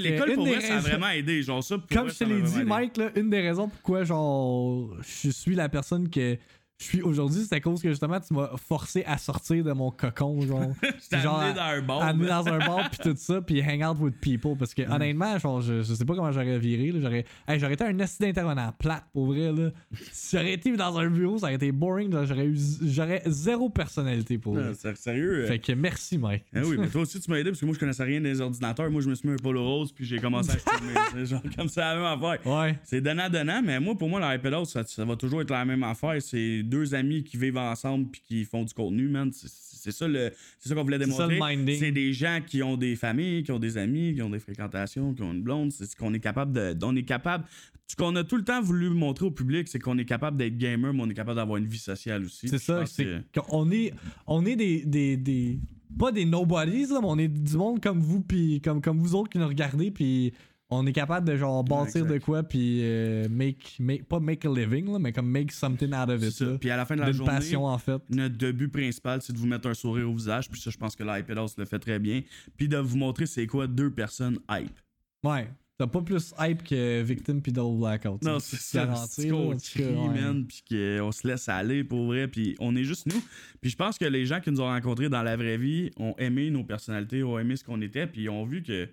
[0.01, 1.43] l'école, pour vrai, ça a vraiment aidé.
[1.43, 2.65] Genre, ça, pour Comme vrai, je te l'ai dit, aidé.
[2.65, 6.39] Mike, là, une des raisons pourquoi genre je suis la personne que
[6.79, 9.91] je suis aujourd'hui, c'est à cause que justement tu m'as forcé à sortir de mon
[9.91, 10.73] cocon, genre.
[11.13, 12.03] Je genre, amené dans un bar.
[12.03, 15.39] amené dans un bar puis tout ça puis hang out with people parce que honnêtement
[15.39, 19.05] genre je, je sais pas comment j'aurais viré j'aurais hey, été un accident intervenant plate
[19.13, 19.71] pour vrai là
[20.13, 23.71] si j'aurais été dans un bureau ça aurait été boring genre, j'aurais eu j'aurais zéro
[23.71, 24.73] personnalité pour vrai.
[24.95, 25.45] Sérieux?
[25.45, 27.67] euh, fait que merci Mike Ah oui, mais toi aussi, tu m'as aidé parce que
[27.67, 28.91] moi, je connaissais rien des ordinateurs.
[28.91, 31.95] Moi, je me suis mis un polo rose puis j'ai commencé à genre comme ça,
[31.95, 32.47] la même affaire.
[32.47, 35.51] ouais C'est donnant-donnant, mais moi, pour moi, la iPad House, ça, ça va toujours être
[35.51, 36.21] la même affaire.
[36.21, 39.31] C'est deux amis qui vivent ensemble puis qui font du contenu, man.
[39.33, 41.39] C'est- ça, le- c'est ça qu'on voulait démontrer.
[41.79, 45.15] C'est des gens qui ont des familles, qui ont des amis, qui ont des fréquentations,
[45.15, 45.73] qui ont une blonde.
[45.73, 46.77] C'est ce qu'on est capable de.
[46.85, 47.45] On est capable.
[47.87, 50.59] Ce qu'on a tout le temps voulu montrer au public, c'est qu'on est capable d'être
[50.59, 52.47] gamer, mais on est capable d'avoir une vie sociale aussi.
[52.49, 53.95] c'est ça c'est que- qu'on est
[54.27, 55.59] on est des, des, des
[55.99, 59.15] pas des nobodies là, mais on est du monde comme vous puis comme comme vous
[59.15, 60.35] autres qui nous regardez puis
[60.71, 64.49] on est capable de genre bâtir de quoi puis euh, make, make pas make a
[64.49, 66.45] living là, mais comme make something out of it ça.
[66.45, 66.59] là.
[66.59, 69.39] Puis à la fin de la journée, passion en fait Notre but principal, c'est de
[69.39, 70.49] vous mettre un sourire au visage.
[70.51, 72.23] Puis ça, je pense que l'iPad House le fait très bien.
[72.57, 74.79] Puis de vous montrer c'est quoi deux personnes hype.
[75.25, 75.49] ouais
[75.79, 78.95] t'as pas plus hype que Victim puis Double Blackout Non, c'est ça.
[79.09, 83.07] C'est qu'on crie, man, puis qu'on se laisse aller pour vrai, puis on est juste
[83.07, 83.23] nous.
[83.61, 86.15] Puis je pense que les gens qui nous ont rencontrés dans la vraie vie ont
[86.19, 88.89] aimé nos personnalités, ont aimé ce qu'on était, puis ils ont vu que,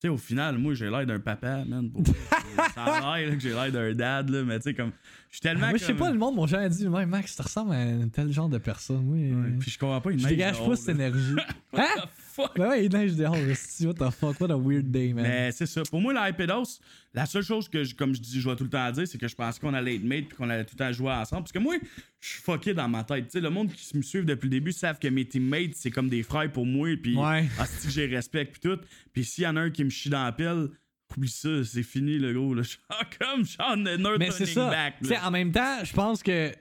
[0.00, 1.90] tu sais, au final, moi, j'ai l'air d'un papa, man.
[1.90, 2.02] Pour.
[2.74, 4.92] Ça a l'air que j'ai l'air d'un dad, là, mais tu sais, comme,
[5.28, 5.68] je suis tellement.
[5.68, 8.08] moi je sais comme- pas le monde m'a jamais dit Max tu ressembles à un
[8.08, 10.88] tel genre de personne oui Ouais, Puis je comprends pas une je dégage pas cette
[10.96, 11.36] énergie
[11.76, 11.84] hein?
[12.42, 12.56] Fuck?
[12.56, 15.52] ben ouais il neige dehors esti, what the fuck what a weird day man Mais
[15.52, 15.82] c'est ça.
[15.90, 16.80] Pour moi, l'iPad House,
[17.14, 19.06] la seule chose que, je- comme je dis, je vois tout le temps à dire,
[19.06, 21.12] c'est que je pensais qu'on allait être mate puis qu'on allait tout le temps jouer
[21.12, 21.42] ensemble.
[21.42, 21.74] Parce que moi,
[22.20, 23.24] je suis fucké dans ma tête.
[23.26, 25.90] Tu sais, le monde qui me suit depuis le début savent que mes teammates, c'est
[25.90, 26.88] comme des frères pour moi.
[27.02, 27.46] Puis, Ouais.
[27.58, 28.78] ah, c'est que j'ai respect puis tout.
[29.12, 30.68] Puis s'il y en a un qui me chie dans la pelle,
[31.16, 32.54] oublie ça, c'est fini, le gros.
[32.54, 32.62] Là.
[32.62, 32.76] Je
[33.18, 33.44] comme
[34.18, 34.70] Mais c'est turning ça.
[34.70, 34.94] back.
[35.02, 35.26] Là.
[35.26, 36.52] en même temps, je pense que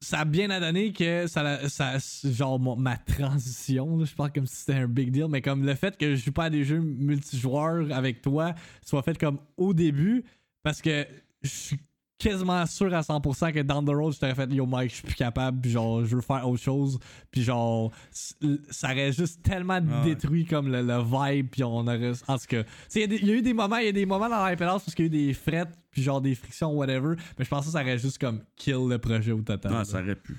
[0.00, 4.46] ça a bien à donner que ça, ça genre ma transition, là, je parle comme
[4.46, 6.64] si c'était un big deal, mais comme le fait que je joue pas à des
[6.64, 10.24] jeux multijoueurs avec toi soit fait comme au début,
[10.62, 11.06] parce que
[11.42, 11.78] je suis
[12.18, 15.04] quasiment sûr à 100% que down the road, je t'aurais fait Yo Mike, je suis
[15.06, 16.98] plus capable, puis genre, je veux faire autre chose,
[17.30, 20.14] puis genre, ça aurait juste tellement Ah ouais.
[20.14, 22.12] détruit comme le, le vibe, puis on aurait.
[22.26, 23.92] En tout cas, tu sais, il y a y, eu des moments, il y a
[23.92, 27.14] des moments dans parce qu'il y a eu des frettes, puis genre des frictions, whatever,
[27.38, 29.72] mais je pense que ça aurait juste comme kill le projet au total.
[29.74, 30.36] Ah, ça aurait pu.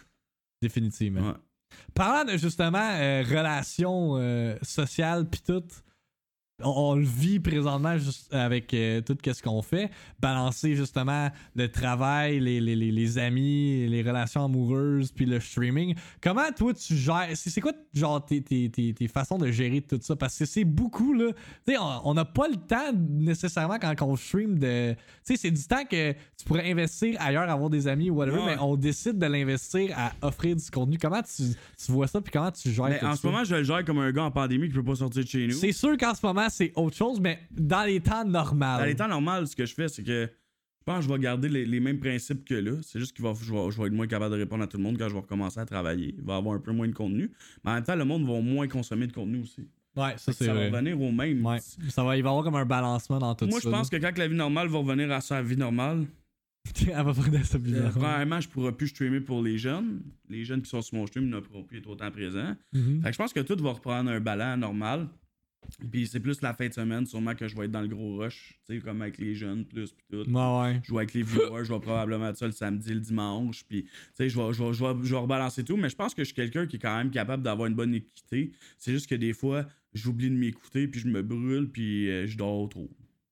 [0.62, 1.22] Définitivement.
[1.22, 1.34] Ouais.
[1.94, 5.64] Parlant de justement euh, relations euh, sociales, puis tout,
[6.64, 9.89] on, on le vit présentement juste avec euh, tout ce qu'on fait,
[10.20, 15.95] balancer justement le travail, les, les, les, les amis, les relations amoureuses, puis le streaming.
[16.22, 19.99] Comment toi tu gères C'est quoi genre tes, tes, tes, tes façons de gérer tout
[20.01, 20.16] ça?
[20.16, 21.32] Parce que c'est beaucoup là.
[21.66, 24.93] Tu sais, on n'a pas le temps nécessairement quand on stream de.
[24.93, 28.39] Tu sais, c'est du temps que tu pourrais investir ailleurs, avoir des amis ou whatever,
[28.39, 28.55] Ouais.
[28.55, 30.97] mais on décide de l'investir à offrir du contenu.
[30.97, 31.43] Comment tu,
[31.84, 33.84] tu vois ça puis comment tu gères Mais tout en ce moment, je le gère
[33.86, 35.53] comme un gars en pandémie qui peut pas sortir de chez nous.
[35.53, 38.78] C'est sûr qu'en ce moment, c'est autre chose, mais dans les temps normaux.
[38.80, 40.30] Dans les temps normaux, ce que je fais, c'est que
[40.80, 42.72] je pense que je vais garder les, les mêmes principes que là.
[42.82, 44.84] C'est juste que je vais, je vais être moins capable de répondre à tout le
[44.84, 46.16] monde quand je vais recommencer à travailler.
[46.18, 47.32] Il va y avoir un peu moins de contenu.
[47.64, 49.68] Mais en même temps, le monde va moins consommer de contenu aussi.
[49.95, 51.45] Ouais, ça c'est ça va revenir au même.
[51.45, 51.60] Ouais.
[51.89, 53.70] Ça va, il va y avoir comme un balancement dans tout Moi, ça.
[53.70, 56.06] je pense que quand la vie normale va revenir à sa vie normale,
[56.93, 57.91] à peu près de ça, euh, bizarre.
[57.91, 60.02] premièrement, je pourrai plus streamer pour les jeunes.
[60.30, 62.56] Les jeunes qui sont sur mon stream ne pourront plus être autant présents.
[62.74, 63.02] Mhm.
[63.02, 65.08] Fait que je pense que tout va reprendre un ballon normal.
[65.92, 68.18] Puis c'est plus la fin de semaine, sûrement que je vais être dans le gros
[68.18, 70.30] rush, tu sais, comme avec les jeunes, plus, puis tout.
[70.30, 70.80] Ouais, ouais.
[70.84, 73.84] Je joue avec les viewers, je vais probablement être ça le samedi, le dimanche, puis
[73.84, 76.14] tu sais, je vais, je, vais, je, vais, je vais rebalancer tout, mais je pense
[76.14, 78.52] que je suis quelqu'un qui est quand même capable d'avoir une bonne équité.
[78.78, 82.38] C'est juste que des fois, j'oublie de m'écouter, puis je me brûle, puis euh, je
[82.38, 82.90] dors trop.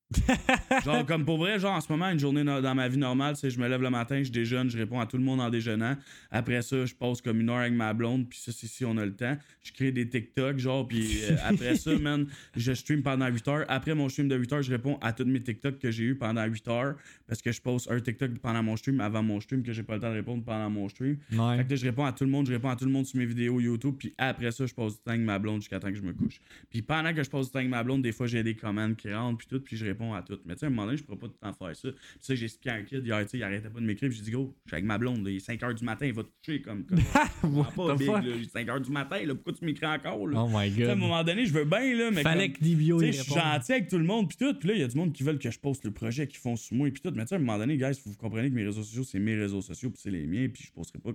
[0.85, 3.35] genre, comme pour vrai, genre en ce moment, une journée no- dans ma vie normale,
[3.35, 5.49] c'est je me lève le matin, je déjeune, je réponds à tout le monde en
[5.49, 5.97] déjeunant.
[6.31, 8.95] Après ça, je passe comme une heure avec ma blonde, puis ça, c'est si on
[8.97, 9.37] a le temps.
[9.63, 13.65] Je crée des TikTok, genre, puis euh, après ça, man, je stream pendant 8 heures.
[13.67, 16.15] Après mon stream de 8 heures, je réponds à tous mes TikTok que j'ai eu
[16.15, 16.95] pendant 8 heures,
[17.27, 19.95] parce que je poste un TikTok pendant mon stream, avant mon stream, que j'ai pas
[19.95, 21.17] le temps de répondre pendant mon stream.
[21.33, 21.57] Ouais.
[21.57, 23.05] Fait que là, je réponds à tout le monde, je réponds à tout le monde
[23.05, 25.79] sur mes vidéos YouTube, puis après ça, je passe du temps avec ma blonde jusqu'à
[25.81, 26.39] temps que je me couche.
[26.69, 28.95] Puis pendant que je passe du temps avec ma blonde, des fois, j'ai des commandes
[28.95, 30.39] qui rentrent, puis tout, puis je réponds à tout.
[30.45, 31.89] Mais tu sais, à un moment donné, je pourrais pas tout le temps faire ça.
[31.91, 34.17] Puis ça, j'ai expliqué à un kid hier, tu il arrêtait pas de m'écrire, puis
[34.17, 36.05] j'ai dit, go, je suis avec ma blonde, là, il est 5 h du matin,
[36.05, 36.85] il va te coucher comme.
[36.85, 36.99] comme
[37.75, 38.23] pas big, fuck?
[38.23, 40.43] là, il est 5 h du matin, là, pourquoi tu m'écris encore, là?
[40.43, 40.99] Oh my Tu sais, à un god.
[40.99, 42.21] moment donné, je veux bien, là, mais.
[42.23, 44.53] Fallait comme- que tu sais, je suis gentil avec tout le monde, puis tout.
[44.57, 46.37] Puis là, il y a du monde qui veulent que je poste le projet, qui
[46.37, 47.11] font sous moi, puis tout.
[47.15, 49.19] Mais tu sais, à un moment donné, guys, vous comprenez que mes réseaux sociaux, c'est
[49.19, 51.11] mes réseaux sociaux, puis c'est les miens, puis je posterai pas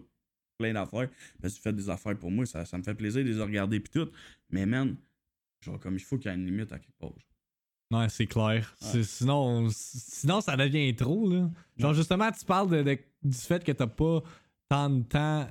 [0.59, 1.09] plein d'affaires.
[1.41, 3.41] Parce que vous faites des affaires pour moi, ça, ça me fait plaisir de les
[3.41, 4.11] regarder, puis tout.
[4.51, 4.97] Mais man,
[5.61, 7.15] genre, comme il faut qu'il y ait une limite à quelque part.
[7.93, 8.75] Ouais, c'est clair.
[8.81, 11.49] Sinon, sinon, ça devient trop, là.
[11.77, 11.97] Genre, Ouais.
[11.97, 14.23] justement, tu parles de- de- du fait que t'as pas
[14.69, 15.47] tant de temps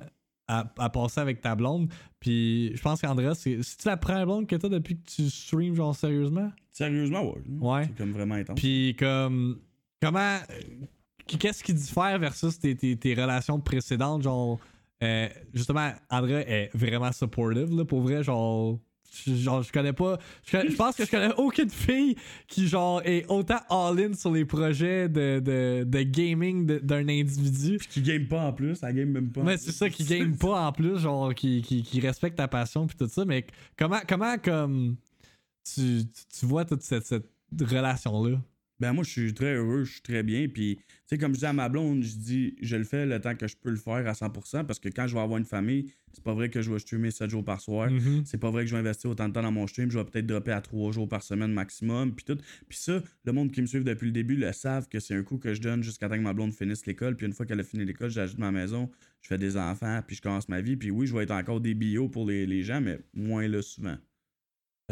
[0.48, 1.88] à, à passer avec ta blonde.
[2.20, 5.74] Puis, je pense qu'Andrea, c'est c'est-tu la première blonde que t'as depuis que tu streams,
[5.74, 6.50] genre, sérieusement?
[6.72, 7.42] Sérieusement, ouais.
[7.60, 7.84] Ouais.
[7.86, 8.58] C'est comme vraiment intense.
[8.58, 9.60] Puis, comme,
[10.00, 10.38] comment.
[11.26, 14.22] Qu'est-ce qui diffère versus tes, tes, tes relations précédentes?
[14.22, 14.58] Genre,
[15.02, 18.78] euh, justement, Andrea est vraiment supportive, là, pour vrai, genre.
[19.26, 20.18] Genre, je connais pas.
[20.46, 22.16] Je, connais- je pense que je connais aucune fille
[22.48, 27.76] qui, genre, est autant all-in sur les projets de, de, de gaming d'un individu.
[27.76, 29.42] Puis qui game pas en plus, elle game même pas.
[29.42, 32.86] Mais c'est ça qui game pas en plus, genre, qui, qui, qui respecte ta passion
[32.86, 33.24] puis tout ça.
[33.26, 33.46] Mais
[33.78, 34.96] comment, comment comme,
[35.62, 37.26] tu, tu- tu vois toute cette, cette
[37.60, 38.38] relation-là?
[38.82, 40.48] Ben moi, je suis très heureux, je suis très bien.
[40.48, 43.20] Puis, tu sais, comme je dis à ma blonde, je dis, je le fais le
[43.20, 44.66] temps que je peux le faire à 100%.
[44.66, 47.12] Parce que quand je vais avoir une famille, c'est pas vrai que je vais streamer
[47.12, 47.88] 7 jours par soir.
[47.88, 48.24] Mhm.
[48.26, 49.88] C'est pas vrai que je vais investir autant de temps dans mon stream.
[49.88, 52.12] Je vais peut-être dropper à 3 jours par semaine maximum.
[52.12, 52.38] Puis tout.
[52.68, 55.22] Puis ça, le monde qui me suit depuis le début le savent que c'est un
[55.22, 57.14] coup que je donne jusqu'à temps que ma blonde finisse l'école.
[57.14, 60.16] Puis une fois qu'elle a fini l'école, j'ajoute ma maison, je fais des enfants, puis
[60.16, 60.74] je commence ma vie.
[60.74, 63.62] Puis oui, je vais être encore des bio pour les, les gens, mais moins là
[63.62, 63.96] souvent.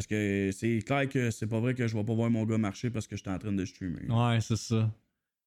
[0.01, 2.57] Parce que c'est clair que c'est pas vrai que je vais pas voir mon gars
[2.57, 4.09] marcher parce que je suis en train de streamer.
[4.09, 4.91] Ouais, c'est ça.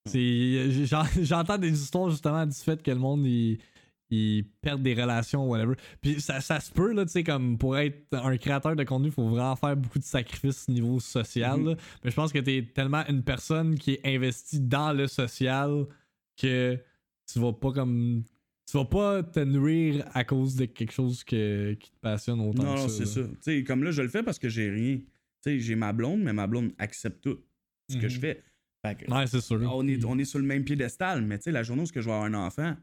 [1.24, 3.58] J'entends des histoires justement du fait que le monde il,
[4.12, 5.74] il perd des relations whatever.
[6.02, 9.08] Puis ça, ça se peut là, tu sais comme pour être un créateur de contenu,
[9.08, 11.60] il faut vraiment faire beaucoup de sacrifices niveau social.
[11.60, 11.70] Mhm.
[11.70, 11.76] là.
[12.04, 15.88] Mais je pense que t'es tellement une personne qui est investie dans le social
[16.38, 16.78] que
[17.26, 18.24] tu vas pas comme
[18.74, 22.64] tu vas pas te nourrir à cause de quelque chose que, qui te passionne autant
[22.64, 23.06] Non, que non, ça.
[23.06, 23.28] c'est là.
[23.40, 23.62] ça.
[23.68, 24.98] Comme là, je le fais parce que j'ai rien.
[24.98, 25.06] Tu
[25.42, 27.38] sais, j'ai ma blonde, mais ma blonde accepte tout
[27.88, 28.10] ce que Mhm.
[28.10, 28.44] je fais.
[28.84, 29.62] Fait que, Ouais, c'est sûr.
[29.72, 31.94] on, est, on est sur le même piédestal, mais tu sais, la journée où je
[31.94, 32.76] vais avoir un enfant,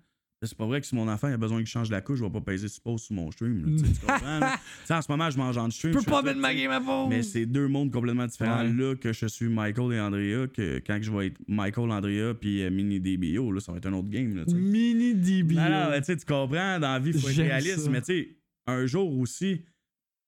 [0.43, 2.31] c'est pas vrai que si mon enfant a besoin qu'il change la couche, je vais
[2.31, 3.65] pas peser suppose sur mon stream.
[3.65, 4.39] là, tu comprends?
[4.41, 4.57] là?
[4.91, 5.93] En ce moment, je mange en stream.
[5.93, 7.09] Je peux pas mettre ma game à fond.
[7.09, 8.63] Mais c'est deux mondes complètement différents.
[8.65, 8.73] Ouais.
[8.73, 12.63] Là, que je suis Michael et Andrea, que quand je vais être Michael, Andrea, puis
[12.63, 14.35] euh, Mini DBO, là, ça va être un autre game.
[14.37, 14.45] Là.
[14.55, 15.55] Mini DB.
[15.57, 17.81] Non, non, mais tu comprends, dans la vie, il faut être réaliste.
[17.81, 17.91] ça.
[17.91, 18.29] Mais tu sais,
[18.67, 19.63] un jour aussi,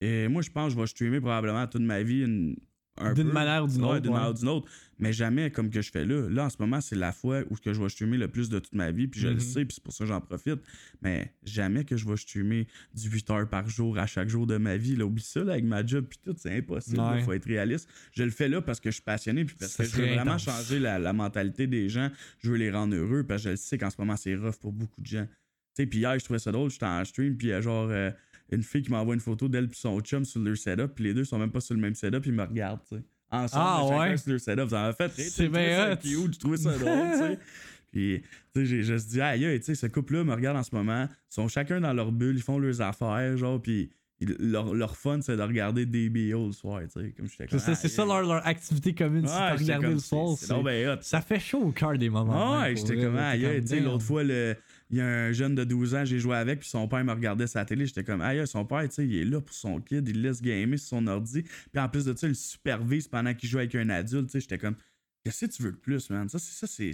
[0.00, 2.71] et moi, je pense que je vais streamer probablement toute ma vie une- un
[3.14, 4.16] D'une manière ou d'une Ouais, autre, d'une ouais.
[4.18, 4.68] manière ou d'une autre.
[4.98, 6.28] Mais jamais comme que je fais là.
[6.28, 8.58] Là, en ce moment, c'est la fois où que je vais streamer le plus de
[8.58, 9.08] toute ma vie.
[9.08, 10.60] Puis je le sais, puis c'est pour ça que j'en profite.
[11.00, 14.58] Mais jamais que je vais streamer du 8 heures par jour à chaque jour de
[14.58, 14.94] ma vie.
[14.94, 16.98] Là, oublie ça là, avec ma job, puis tout, c'est impossible.
[16.98, 17.22] Il Ouais.
[17.22, 17.88] faut être réaliste.
[18.14, 20.06] Je le fais là parce que je suis passionné, puis parce Ça que je veux
[20.14, 22.10] vraiment changer la, la mentalité des gens.
[22.38, 24.56] Je veux les rendre heureux, parce que je le sais qu'en ce moment, c'est rough
[24.60, 25.26] pour beaucoup de gens.
[25.26, 28.10] Tu sais, puis hier, je trouvais ça drôle, j'étais en stream, puis euh, genre, euh,
[28.56, 31.14] une fille qui m'envoie une photo d'elle puis son chum sur leur setup, puis les
[31.14, 33.02] deux sont même pas sur le même setup, ils me regardent, tu sais.
[33.30, 34.16] Ensemble, Ah, chacun ouais?
[34.18, 34.68] sur leur setup.
[34.68, 36.28] Ça m'a fait rire, C'est bien hot.
[36.38, 37.38] trouvé ça drôle, tu sais.
[37.92, 38.22] Puis,
[38.54, 40.74] tu sais, j'ai- je me dit, aïe, tu sais, ce couple-là me regarde en ce
[40.74, 41.06] moment.
[41.10, 43.90] Ils sont chacun dans leur bulle, ils font leurs affaires, genre, puis
[44.38, 47.12] leur, leur fun, c'est de regarder des BO le soir, tu sais.
[47.16, 50.36] Comme j'étais C'est ça, c'est leur, leur activité commune, c'est de regarder le soir.
[50.38, 51.02] C'est c'est-.
[51.02, 52.54] Ça fait chaud au cœur des moments.
[52.58, 54.56] Ah ouais, j'étais comme, aïe, tu sais, l'autre fois, le-
[54.92, 57.12] il y a un jeune de 12 ans, j'ai joué avec, puis son père me
[57.12, 59.80] regardait sa télé, j'étais comme, aïe, son père, tu sais, il est là pour son
[59.80, 63.32] kid, il laisse gamer sur son ordi, puis en plus de ça, il supervise pendant
[63.34, 64.76] qu'il joue avec un adulte, tu sais, j'étais comme,
[65.24, 66.28] qu'est-ce que tu veux de plus, man?
[66.28, 66.92] Ça, c'est, ça, c'est,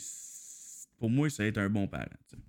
[0.99, 2.43] pour moi, ça va être un bon parent, tu sais.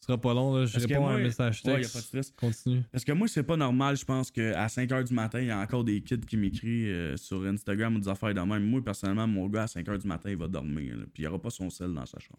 [0.00, 0.66] Ce sera pas long, là.
[0.66, 1.92] Je Parce réponds à un message Ouais, y a texte.
[1.94, 2.30] pas de stress.
[2.36, 2.82] Continue.
[2.92, 5.58] Parce que moi, c'est pas normal, je pense qu'à 5h du matin, il y a
[5.58, 8.64] encore des kids qui m'écrivent euh, sur Instagram ou des affaires de même.
[8.64, 11.40] Moi, personnellement, mon gars, à 5h du matin, il va dormir, là, puis il aura
[11.40, 12.38] pas son sel dans sa chambre.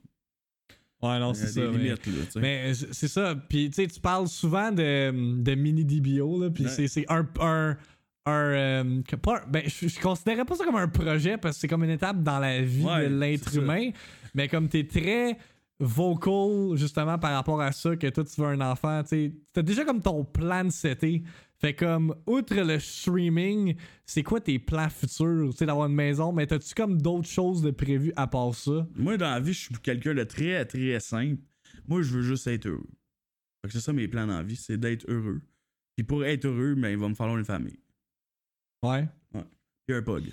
[1.01, 1.61] Ouais, non, a c'est des ça.
[1.61, 2.39] mais- limites, là, tu sais.
[2.39, 3.35] Mais c'est ça.
[3.49, 6.49] Puis, tu sais, tu parles souvent de, de mini DBO, là.
[6.49, 6.87] Puis, Ouais.
[6.87, 7.27] c'est- un.
[7.39, 7.77] un,
[8.25, 11.67] un euh, pas- ben, je, je considérais pas ça comme un projet parce que c'est
[11.67, 13.59] comme une étape dans la vie Ouais, de l'être ça.
[13.59, 13.91] humain.
[14.33, 15.37] Mais comme t'es très
[15.79, 19.61] vocal, justement, par rapport à ça, que toi, tu veux un enfant, tu sais, t'as
[19.61, 21.23] déjà comme ton plan de seté.
[21.59, 25.49] Fait comme, outre le streaming, c'est quoi tes plans futurs?
[25.51, 28.87] Tu sais, d'avoir une maison, mais t'as-tu comme d'autres choses de prévues à part ça?
[28.95, 31.41] Moi, dans la vie, je suis quelqu'un de très, très simple.
[31.87, 32.85] Moi, je veux juste être heureux.
[33.63, 35.41] Fait que c'est ça mes plans dans la vie, c'est d'être heureux.
[35.95, 37.79] Puis pour être heureux, ben, il va me falloir une famille.
[38.83, 39.07] Ouais.
[39.87, 40.31] Puis un pug.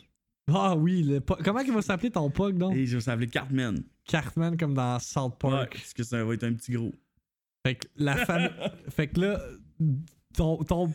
[0.52, 2.76] Ah oui, le po- comment il va s'appeler ton pug, donc?
[2.76, 3.82] Et je vais s'appeler Cartman.
[4.04, 5.72] Cartman comme dans South Ouais, Park.
[5.78, 6.92] parce que ça va être un petit gros.
[7.66, 8.50] Fait que la famille.
[8.90, 9.40] fait que là,
[10.34, 10.62] ton.
[10.64, 10.92] ton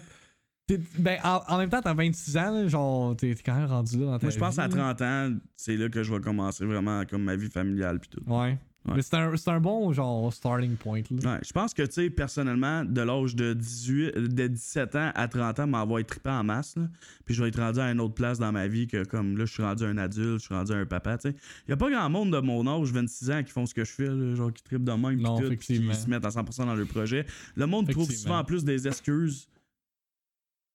[0.97, 4.05] ben, en, en même temps, t'as 26 ans, là, genre, t'es quand même rendu là
[4.05, 4.93] dans ta Moi, je pense vie, à là.
[4.93, 8.31] 30 ans, c'est là que je vais commencer vraiment comme ma vie familiale puis tout.
[8.31, 8.57] Ouais.
[8.85, 8.93] Ouais.
[8.95, 11.33] Mais c'est un, c'est un bon, genre, starting point, là.
[11.33, 15.27] Ouais, je pense que, tu sais, personnellement, de l'âge de 18, de 17 ans à
[15.27, 16.83] 30 ans, m'envoie triper en masse, là.
[17.25, 19.43] Puis je vais être rendu à une autre place dans ma vie que, comme là,
[19.43, 21.35] je suis rendu un adulte, je suis rendu un papa, tu sais.
[21.67, 23.91] Y a pas grand monde de mon âge, 26 ans, qui font ce que je
[23.91, 26.85] fais, là, genre qui trippent de même, puis qui se mettent à 100% dans le
[26.85, 27.25] projet.
[27.57, 29.49] Le monde trouve souvent plus des excuses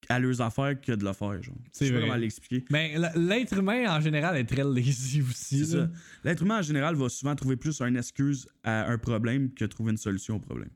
[0.09, 1.55] à leurs affaires que de le faire, genre.
[1.73, 2.65] C'est Je sais pas comment l'expliquer.
[2.71, 5.91] Mais l'être humain, en général, est très lazy aussi, C'est ça.
[6.25, 9.93] L'être humain, en général, va souvent trouver plus une excuse à un problème que trouver
[9.93, 10.71] une solution au problème.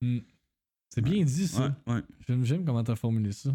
[0.00, 0.18] Hmm.
[0.92, 1.74] C'est bien dit, ça.
[1.86, 2.00] Ouais, ouais.
[2.26, 3.50] J'aime, j'aime comment t'as formulé ça.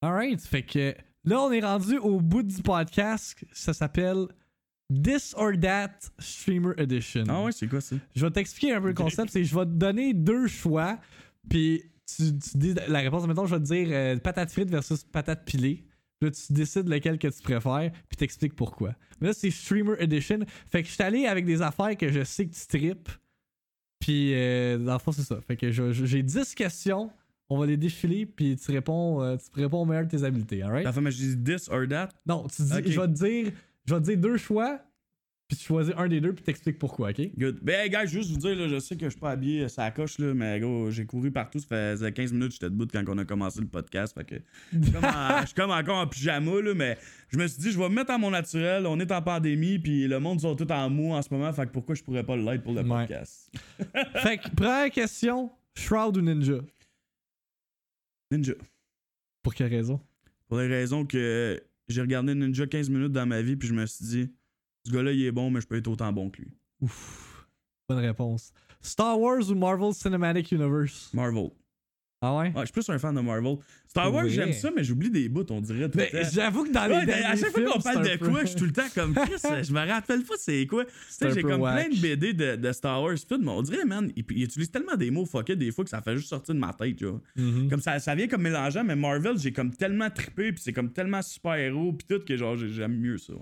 [0.00, 3.44] Alright, fait que là, on est rendu au bout du podcast.
[3.52, 4.26] Ça s'appelle
[4.92, 7.24] This or That Streamer Edition.
[7.28, 7.96] Ah ouais, c'est quoi ça?
[8.14, 9.30] Je vais t'expliquer un peu le concept.
[9.30, 10.98] C'est je vais te donner deux choix,
[11.48, 13.26] puis tu, tu dis la réponse.
[13.26, 15.84] Mettons, je vais te dire euh, patate frite versus patate pilée.
[16.22, 18.94] Là, tu décides lequel que tu préfères, puis t'expliques pourquoi.
[19.20, 20.38] Mais là, c'est Streamer Edition.
[20.70, 23.10] Fait que je suis allé avec des affaires que je sais que tu tripes.
[23.98, 25.40] Puis, euh, dans le fond, c'est ça.
[25.42, 27.10] Fait que j'ai 10 questions.
[27.48, 30.62] On va les défiler, puis tu réponds, euh, tu réponds au meilleur de tes habiletés,
[30.62, 30.84] alright?
[30.84, 32.08] La femme, je dis this or that.
[32.26, 32.88] Non, tu dis, Ok.
[32.88, 33.52] je vais te dire,
[33.84, 34.80] je vais te dire deux choix,
[35.48, 37.20] puis tu choisis un des deux, puis t'expliques pourquoi, ok?
[37.38, 37.60] Good.
[37.62, 39.68] Ben, hey, guys, juste vous dire, là, je sais que je suis pas habillé à
[39.68, 41.60] sa coche, là, mais gros, j'ai couru partout.
[41.60, 44.12] Ça faisait 15 minutes que j'étais debout quand on a commencé le podcast.
[44.18, 44.34] Fait que
[44.72, 47.60] je suis comme, en- je suis comme encore en pyjama, là, mais je me suis
[47.60, 48.86] dit, je vais me mettre à mon naturel.
[48.86, 51.52] On est en pandémie, puis le monde sont tout en mou en ce moment.
[51.52, 53.06] Fait que pourquoi je pourrais pas l'être pour le Ouais.
[53.06, 53.50] podcast?
[54.22, 56.58] fait que, première question, Shroud ou Ninja?
[58.30, 58.54] Ninja.
[59.42, 60.00] Pour quelle raison?
[60.48, 63.86] Pour les raisons que j'ai regardé Ninja 15 minutes dans ma vie, puis je me
[63.86, 64.32] suis dit,
[64.86, 66.50] ce gars-là, il est bon, mais je peux être autant bon que lui.
[66.80, 67.46] Ouf.
[67.88, 68.52] Bonne réponse.
[68.80, 71.10] Star Wars ou Marvel Cinematic Universe?
[71.14, 71.50] Marvel.
[72.22, 72.46] Ah ouais?
[72.48, 73.58] Ouais, je suis plus un fan de Marvel.
[73.86, 74.30] Star Wars, Ouais.
[74.30, 75.88] j'aime ça, mais j'oublie des bouts, on dirait.
[75.90, 78.40] tout Mais j'avoue que dans Ouais, les ben, à chaque fois qu'on parle de quoi,
[78.40, 79.32] je suis tout le temps comme Chris,
[79.62, 80.84] je me rappelle pas c'est quoi.
[80.86, 81.88] Tu sais, j'ai comme whack.
[81.88, 84.70] plein de BD de, de Star Wars, tout, mais on dirait, man, il, il utilise
[84.70, 87.04] tellement des mots fuckés des fois que ça fait juste sortir de ma tête, tu
[87.04, 87.20] vois.
[87.36, 87.68] Mhm.
[87.68, 90.92] Comme ça, ça vient comme mélangeant, mais Marvel, j'ai comme tellement trippé, puis c'est comme
[90.92, 93.34] tellement super-héros, pis tout, que genre, j'ai- j'aime mieux ça.
[93.34, 93.40] ouais.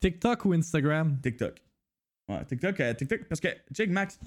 [0.00, 1.18] TikTok ou Instagram?
[1.22, 1.62] TikTok.
[2.28, 4.18] Ouais, TikTok, euh, TikTok, parce que, check, Max,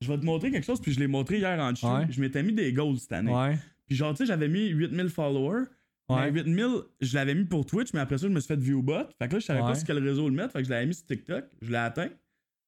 [0.00, 1.70] je vais te montrer quelque chose, puis je l'ai montré hier en.
[1.70, 2.06] Ouais.
[2.10, 3.32] Je m'étais mis des goals cette année.
[3.32, 3.58] Ouais.
[3.86, 5.64] Puis genre, tu sais, j'avais mis 8000 followers.
[6.08, 6.30] Ouais.
[6.30, 6.66] Mais 8000,
[7.00, 9.04] je l'avais mis pour Twitch, mais après ça, je me suis fait viewbot.
[9.18, 10.52] Fait que là, je savais pas sur quel réseau le mettre.
[10.52, 11.44] Fait que je l'avais mis sur TikTok.
[11.60, 12.08] Je l'ai atteint.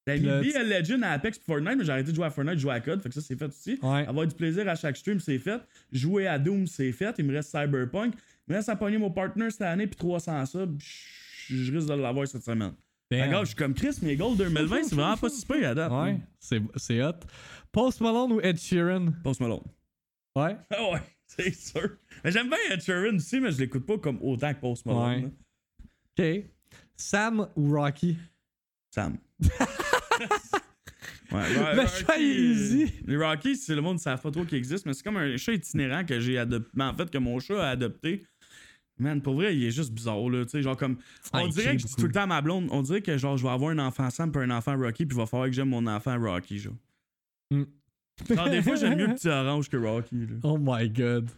[0.05, 2.61] J'avais mis BL Legend à Apex Fortnite, mais j'ai arrêté de jouer à Fortnite, je
[2.61, 3.01] jouais à Code.
[3.01, 3.79] Fait que ça, c'est fait aussi.
[3.81, 4.05] Ouais.
[4.07, 5.61] Avoir du plaisir à chaque stream, c'est fait.
[5.91, 7.15] Jouer à Doom, c'est fait.
[7.19, 8.13] Il me reste Cyberpunk.
[8.47, 10.77] Il me reste à pogner mon partner cette année, puis 300 subs.
[11.47, 12.73] Je risque de l'avoir cette semaine.
[13.11, 15.91] Gars, je suis comme Chris, mes goals 2020, c'est vraiment pas si pire à date.
[15.91, 17.11] Ouais, c'est, c'est hot.
[17.71, 19.11] Post Malone ou Ed Sheeran?
[19.23, 19.63] Post Malone.
[20.35, 20.55] Ouais.
[20.69, 21.97] Ah ouais, c'est sûr.
[22.23, 25.31] Mais j'aime bien Ed Sheeran aussi, mais je l'écoute pas comme autant que Post Malone.
[26.17, 26.39] Ouais.
[26.39, 26.45] Ok.
[26.95, 28.17] Sam ou Rocky?
[28.93, 29.17] Sam.
[31.31, 32.91] Ouais, Le chat easy.
[33.05, 35.37] Les Rockies, c'est le monde ne savent pas trop qu'ils existent, mais c'est comme un
[35.37, 36.69] chat itinérant que j'ai adopté.
[36.73, 38.25] Mais en fait, que mon chat a adopté.
[39.01, 40.43] Man, pour vrai, il est juste bizarre, là.
[40.45, 40.97] Tu sais, genre comme.
[41.33, 43.17] On Ah, dirait que je dis tout le temps à ma blonde, on dirait que
[43.17, 45.49] genre, je vais avoir un enfant Sam puis un enfant Rocky, puis il va falloir
[45.49, 46.73] que j'aime mon enfant Rocky, genre.
[47.49, 47.63] Mm.
[48.29, 50.35] Genre, des fois, j'aime mieux Petit Orange que Rocky, là.
[50.43, 51.29] Oh my god.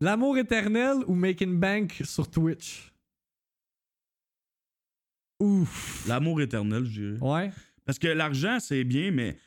[0.00, 2.92] L'amour éternel ou Making Bank sur Twitch?
[5.40, 6.04] Ouf.
[6.08, 7.18] L'amour éternel, je dirais.
[7.20, 7.50] Ouais.
[7.84, 9.38] Parce que l'argent, c'est bien, mais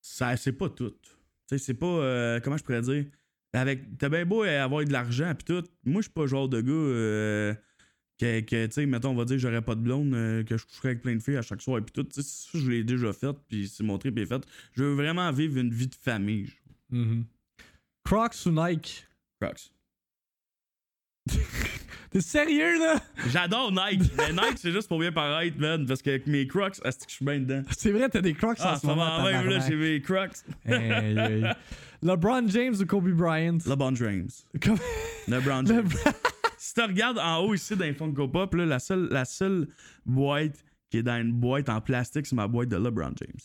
[0.00, 0.90] ça, c'est pas tout.
[0.90, 1.10] Tu
[1.46, 1.86] sais, c'est pas.
[1.86, 3.04] euh, comment je pourrais dire?
[3.54, 5.62] Avec, t'as bien beau avoir de l'argent pis tout.
[5.84, 7.54] Moi, je suis pas le genre de gars euh,
[8.18, 10.64] que, que, tu sais, mettons, on va dire, j'aurais pas de blonde, euh, que je
[10.66, 12.02] coucherais avec plein de filles à chaque soir et puis tout.
[12.02, 14.42] Tu sais, ça, je l'ai déjà fait, puis c'est mon trip est fait.
[14.72, 16.50] Je veux vraiment vivre une vie de famille.
[16.90, 17.24] Mhm.
[18.04, 19.06] Crocs ou Nike?
[19.40, 19.70] Crocs.
[22.10, 23.00] T'es sérieux là?
[23.32, 26.98] J'adore Nike, mais Nike, c'est juste pour bien paraître, man, parce qu'avec mes Crocs, est-ce
[26.98, 27.62] que je suis bien dedans?
[27.76, 29.24] C'est vrai, t'as des Crocs Ah, en ce moment.
[29.24, 30.36] même, là, j'ai mes Crocs.
[30.66, 31.52] Aïe, aïe.
[32.04, 33.58] LeBron James ou Kobe Bryant?
[33.66, 34.28] LeBron James.
[34.62, 34.78] Comme-
[35.26, 35.88] LeBron James.
[36.58, 39.68] Si tu regardes en haut ici dans les Funko Pop, là, la, seule, la seule
[40.06, 43.40] boîte qui est dans une boîte en plastique, c'est ma boîte de LeBron James.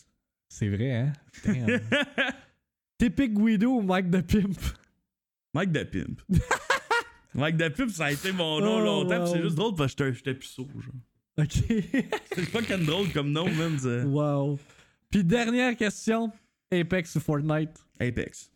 [0.48, 1.12] C'est vrai, hein?
[1.44, 1.80] Damn.
[2.98, 4.58] Typique Guido ou Mike the Pimp?
[5.54, 6.20] Mike the Pimp.
[7.34, 9.42] Mike the Pimp, ça a été mon nom Oh, longtemps, pis c'est wow.
[9.44, 10.68] juste drôle parce que j'étais- puceau.
[10.74, 10.92] Genre.
[11.38, 11.52] Ok.
[12.34, 13.78] C'est pas qu'un drôle comme nom, même.
[14.06, 14.58] wow.
[15.10, 16.30] Puis dernière question.
[16.72, 17.70] Apex ou Fortnite?
[17.98, 18.49] Apex.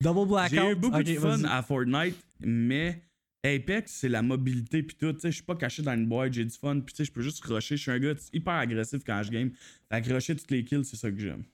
[0.00, 0.58] Double blackout.
[0.58, 3.02] J'ai eu beaucoup de fun à Fortnite, mais
[3.44, 5.12] Apex, c'est la mobilité pis tout.
[5.12, 7.04] Tu sais, je suis pas caché dans une boîte, j'ai du fun, pis tu sais,
[7.04, 7.76] je peux juste rusher.
[7.76, 9.50] Je suis un gars hyper agressif quand je game.
[9.90, 11.44] Fait que rusher toutes les kills, c'est ça que j'aime.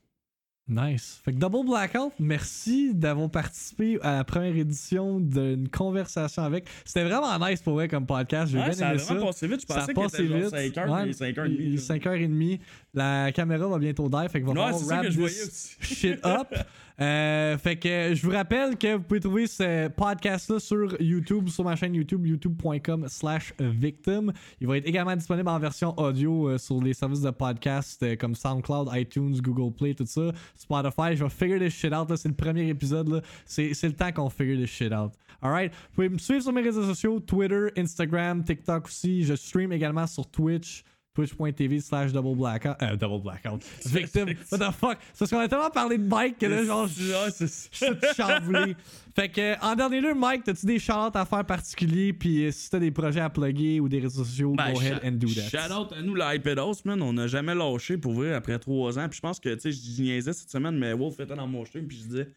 [0.65, 1.19] Nice.
[1.25, 6.69] Fait que Double Blackout, merci d'avoir participé à la première édition d'une conversation avec.
[6.85, 8.49] C'était vraiment nice pour vrai comme podcast.
[8.49, 9.25] J'ai Ouais, bien ça a vraiment ça.
[9.27, 9.61] passé vite.
[9.61, 10.49] Je Ça a pensais passé vite.
[10.49, 11.63] 5 heures, Ouais, mais 5 heures et demie.
[11.65, 11.85] il- genre.
[11.97, 12.59] 5h30.
[12.93, 16.47] La caméra va bientôt dive, fait que va Ouais, falloir wrap this shit up.
[17.01, 21.63] Euh, fait que je vous rappelle que vous pouvez trouver ce podcast-là sur YouTube, sur
[21.63, 24.31] ma chaîne YouTube, youtube.com slash victim.
[24.61, 28.15] Il va être également disponible en version audio euh, sur les services de podcast euh,
[28.15, 30.31] comme SoundCloud, iTunes, Google Play, tout ça.
[30.55, 32.15] Spotify, je vais figure this shit out.
[32.15, 33.23] C'est le premier épisode.
[33.45, 35.13] c'est le temps qu'on figure this shit out.
[35.41, 35.71] Alright?
[35.71, 39.23] Vous pouvez me suivre sur mes réseaux sociaux, Twitter, Instagram, TikTok aussi.
[39.23, 40.83] Je stream également sur Twitch
[41.13, 42.75] twitch.tv slash double blackout.
[42.81, 43.63] Euh, double blackout.
[43.85, 44.29] Victim.
[44.51, 44.97] What the fuck?
[45.13, 47.69] C'est parce qu'on a tellement parlé de Mike que là, genre, je suis
[48.17, 48.75] chamboulé.
[49.15, 52.13] Fait que, en dernier lieu, Mike, t'as-tu des shout à faire particuliers?
[52.13, 55.01] Puis euh, si t'as des projets à plugger ou des réseaux sociaux, Ben, go ahead
[55.05, 55.49] and do that.
[55.49, 57.01] Shout out à nous, la iPedos, man.
[57.01, 59.07] On n'a jamais lâché pour vrai après trois ans.
[59.07, 61.63] Puis je pense que, tu sais, je niaisais cette semaine, mais Wolf était dans mon
[61.63, 61.85] stream.
[61.87, 62.27] Puis je disais,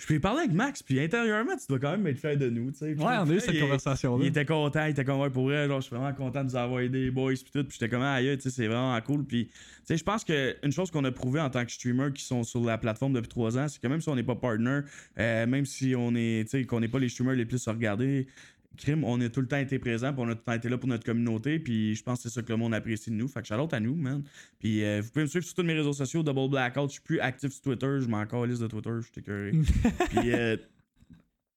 [0.00, 0.82] je lui ai parlé avec Max.
[0.82, 2.94] Puis intérieurement, tu dois quand même être fier de nous, tu sais.
[2.94, 4.24] Puis Ouais, on a eu cette conversation-là.
[4.24, 5.68] Il était content, il était content pour vrai.
[5.68, 7.34] Genre, je suis vraiment content de nous avoir aidé, les boys.
[7.34, 7.64] Puis tout.
[7.64, 9.24] Puis j'étais comme, aïe, tu sais, c'est vraiment cool.
[9.24, 9.52] Puis, tu
[9.84, 12.64] sais, je pense qu'une chose qu'on a prouvé en tant que streamer qui sont sur
[12.64, 14.80] la plateforme depuis trois ans, c'est que même si on n'est pas partner,
[15.18, 18.26] euh, même si on est, tu sais, qu'on n'est pas les streamers les plus regardés,
[18.76, 20.68] crime, on a tout le temps été présent, puis on a tout le temps été
[20.68, 23.16] là pour notre communauté, puis je pense que c'est ça que le monde apprécie de
[23.16, 23.28] nous.
[23.28, 24.22] Fait que shout à nous, man.
[24.58, 26.88] Puis euh, vous pouvez me suivre sur tous mes réseaux sociaux, Double Blackout.
[26.88, 29.52] Je suis plus actif sur Twitter, je m'en calisse de Twitter, je suis écœuré.
[30.10, 30.56] puis euh,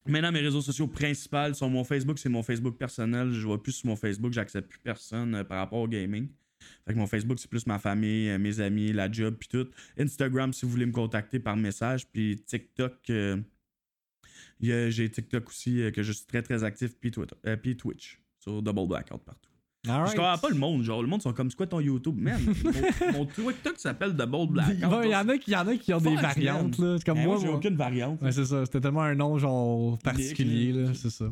[0.07, 3.31] maintenant, mes réseaux sociaux principaux sont mon Facebook, c'est mon Facebook personnel.
[3.31, 6.27] Je vois plus sur mon Facebook, j'accepte plus personne euh, par rapport au gaming.
[6.85, 9.67] Fait que mon Facebook, c'est plus ma famille, mes amis, la job, puis tout.
[9.97, 13.11] Instagram, si vous voulez me contacter par message, puis TikTok.
[14.59, 18.21] J'ai TikTok aussi, euh, que je suis très très actif, puis Twitter, euh, puis Twitch,
[18.39, 19.49] sur Double Blackout partout.
[19.85, 20.11] Alright.
[20.11, 22.17] Je comprends pas le monde, genre, le monde sont comme, c'est quoi ton YouTube?
[22.17, 22.39] Man,
[23.13, 25.03] mon, mon TikTok s'appelle Double Blackout.
[25.03, 26.97] Il y en a qui, y en a qui ont des variantes, là.
[27.05, 28.21] Comme Ben, moi, moi, j'ai aucune variante.
[28.21, 28.65] Ouais, c'est ça.
[28.65, 30.93] C'était tellement un nom, genre, particulier, là.
[30.93, 31.25] C'est ça.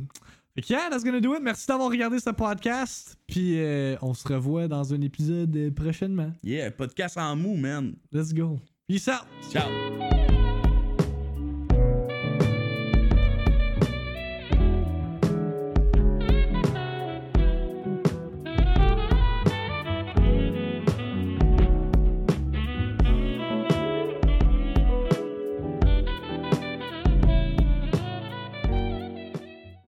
[0.53, 1.41] Fait que, yeah, that's gonna do it.
[1.41, 3.17] Merci d'avoir regardé ce podcast.
[3.25, 6.33] Puis, euh, on se revoit dans un épisode prochainement.
[6.43, 7.95] Yeah, podcast en mou, man.
[8.11, 8.59] Let's go.
[8.85, 9.25] Peace out.
[9.49, 10.50] Ciao.